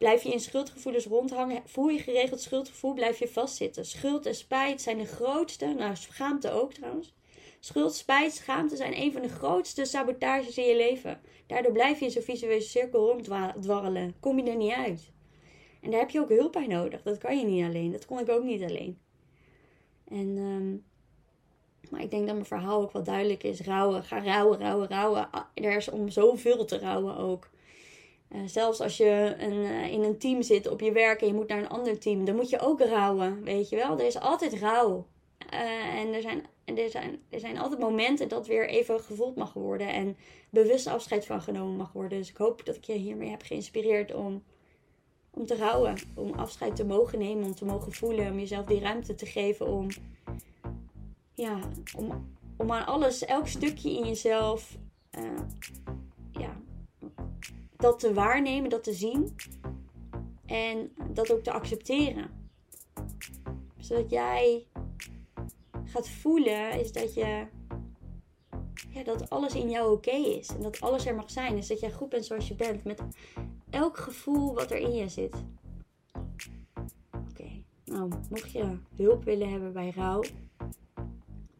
Blijf 0.00 0.22
je 0.22 0.32
in 0.32 0.40
schuldgevoelens 0.40 1.06
rondhangen, 1.06 1.62
voel 1.64 1.88
je 1.88 1.98
geregeld 1.98 2.40
schuldgevoel, 2.40 2.94
blijf 2.94 3.18
je 3.18 3.28
vastzitten. 3.28 3.84
Schuld 3.84 4.26
en 4.26 4.34
spijt 4.34 4.80
zijn 4.80 4.98
de 4.98 5.04
grootste, 5.04 5.66
nou 5.66 5.96
schaamte 5.96 6.50
ook 6.50 6.72
trouwens. 6.72 7.14
Schuld, 7.58 7.94
spijt, 7.94 8.32
schaamte 8.32 8.76
zijn 8.76 9.00
een 9.00 9.12
van 9.12 9.22
de 9.22 9.28
grootste 9.28 9.84
sabotages 9.84 10.58
in 10.58 10.64
je 10.64 10.76
leven. 10.76 11.20
Daardoor 11.46 11.72
blijf 11.72 11.98
je 11.98 12.04
in 12.04 12.10
zo'n 12.10 12.22
visuele 12.22 12.60
cirkel 12.60 13.06
ronddwarrelen. 13.10 14.14
Kom 14.20 14.38
je 14.38 14.50
er 14.50 14.56
niet 14.56 14.72
uit. 14.72 15.12
En 15.80 15.90
daar 15.90 16.00
heb 16.00 16.10
je 16.10 16.20
ook 16.20 16.28
hulp 16.28 16.52
bij 16.52 16.66
nodig. 16.66 17.02
Dat 17.02 17.18
kan 17.18 17.38
je 17.38 17.44
niet 17.44 17.64
alleen. 17.64 17.92
Dat 17.92 18.06
kon 18.06 18.18
ik 18.18 18.28
ook 18.28 18.44
niet 18.44 18.62
alleen. 18.62 18.98
En 20.08 20.36
um, 20.36 20.84
Maar 21.90 22.02
ik 22.02 22.10
denk 22.10 22.26
dat 22.26 22.34
mijn 22.34 22.46
verhaal 22.46 22.82
ook 22.82 22.92
wel 22.92 23.04
duidelijk 23.04 23.42
is. 23.42 23.60
Rouwen, 23.60 24.04
ga 24.04 24.22
rouwen, 24.22 24.58
rouwen, 24.58 24.88
rouwen. 24.88 25.30
Ah, 25.30 25.44
Er 25.54 25.76
is 25.76 25.88
om 25.88 26.08
zoveel 26.08 26.64
te 26.64 26.78
rouwen 26.78 27.16
ook. 27.16 27.50
Eh, 28.30 28.40
zelfs 28.46 28.80
als 28.80 28.96
je 28.96 29.34
een, 29.38 29.64
eh, 29.64 29.92
in 29.92 30.02
een 30.02 30.18
team 30.18 30.42
zit 30.42 30.68
op 30.68 30.80
je 30.80 30.92
werk 30.92 31.20
en 31.20 31.26
je 31.26 31.34
moet 31.34 31.48
naar 31.48 31.58
een 31.58 31.68
ander 31.68 31.98
team, 31.98 32.24
dan 32.24 32.36
moet 32.36 32.50
je 32.50 32.60
ook 32.60 32.80
rouwen, 32.80 33.42
weet 33.42 33.68
je 33.68 33.76
wel. 33.76 33.98
Er 33.98 34.06
is 34.06 34.20
altijd 34.20 34.54
rouw. 34.54 35.06
Eh, 35.50 35.98
en 35.98 36.14
er 36.14 36.20
zijn, 36.20 36.46
er, 36.64 36.90
zijn, 36.90 37.22
er 37.28 37.40
zijn 37.40 37.58
altijd 37.58 37.80
momenten 37.80 38.28
dat 38.28 38.46
weer 38.46 38.68
even 38.68 39.00
gevoeld 39.00 39.36
mag 39.36 39.52
worden 39.52 39.92
en 39.92 40.16
bewust 40.50 40.86
afscheid 40.86 41.26
van 41.26 41.42
genomen 41.42 41.76
mag 41.76 41.92
worden. 41.92 42.18
Dus 42.18 42.30
ik 42.30 42.36
hoop 42.36 42.64
dat 42.64 42.76
ik 42.76 42.84
je 42.84 42.92
hiermee 42.92 43.30
heb 43.30 43.42
geïnspireerd 43.42 44.14
om, 44.14 44.42
om 45.30 45.46
te 45.46 45.56
rouwen. 45.56 45.94
Om 46.14 46.32
afscheid 46.32 46.76
te 46.76 46.84
mogen 46.84 47.18
nemen, 47.18 47.44
om 47.44 47.54
te 47.54 47.64
mogen 47.64 47.92
voelen, 47.92 48.30
om 48.30 48.38
jezelf 48.38 48.66
die 48.66 48.80
ruimte 48.80 49.14
te 49.14 49.26
geven 49.26 49.66
om, 49.66 49.88
ja, 51.34 51.58
om, 51.96 52.36
om 52.56 52.72
aan 52.72 52.86
alles, 52.86 53.24
elk 53.24 53.46
stukje 53.46 53.90
in 53.90 54.06
jezelf, 54.06 54.76
dat 57.80 57.98
te 57.98 58.14
waarnemen, 58.14 58.70
dat 58.70 58.84
te 58.84 58.92
zien 58.92 59.36
en 60.46 60.92
dat 61.10 61.32
ook 61.32 61.42
te 61.42 61.52
accepteren. 61.52 62.30
Zodat 63.78 64.10
jij 64.10 64.66
gaat 65.84 66.08
voelen 66.08 66.80
is 66.80 66.92
dat 66.92 67.14
je 67.14 67.46
ja, 68.90 69.02
dat 69.04 69.30
alles 69.30 69.54
in 69.54 69.70
jou 69.70 69.92
oké 69.92 70.10
is 70.10 70.48
en 70.48 70.62
dat 70.62 70.80
alles 70.80 71.06
er 71.06 71.14
mag 71.14 71.30
zijn. 71.30 71.54
Dus 71.54 71.68
dat 71.68 71.80
jij 71.80 71.92
goed 71.92 72.08
bent 72.08 72.24
zoals 72.24 72.48
je 72.48 72.54
bent 72.54 72.84
met 72.84 73.02
elk 73.70 73.96
gevoel 73.96 74.54
wat 74.54 74.70
er 74.70 74.78
in 74.78 74.92
je 74.92 75.08
zit. 75.08 75.34
Oké, 77.12 77.62
nou, 77.84 78.10
mocht 78.30 78.52
je 78.52 78.76
hulp 78.96 79.24
willen 79.24 79.50
hebben 79.50 79.72
bij 79.72 79.92
rouw, 79.96 80.22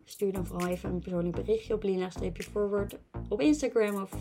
stuur 0.04 0.32
dan 0.32 0.46
vooral 0.46 0.68
even 0.68 0.90
een 0.90 1.00
persoonlijk 1.00 1.36
berichtje 1.36 1.74
op 1.74 1.82
lina-forward 1.82 2.98
op 3.28 3.40
Instagram 3.40 4.02
of, 4.02 4.12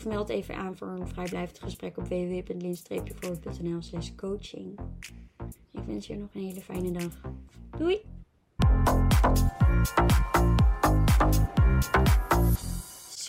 of 0.00 0.06
meld 0.06 0.28
even 0.28 0.56
aan 0.56 0.76
voor 0.76 0.88
een 0.88 1.08
vrijblijvend 1.08 1.58
gesprek 1.58 1.96
op 1.96 2.08
www.lin-forward.nl 2.08 3.82
slash 3.82 4.10
coaching. 4.16 4.78
Ik 5.72 5.82
wens 5.86 6.06
je 6.06 6.16
nog 6.16 6.28
een 6.34 6.42
hele 6.42 6.60
fijne 6.60 6.90
dag. 6.90 7.20
Doei! 7.78 8.00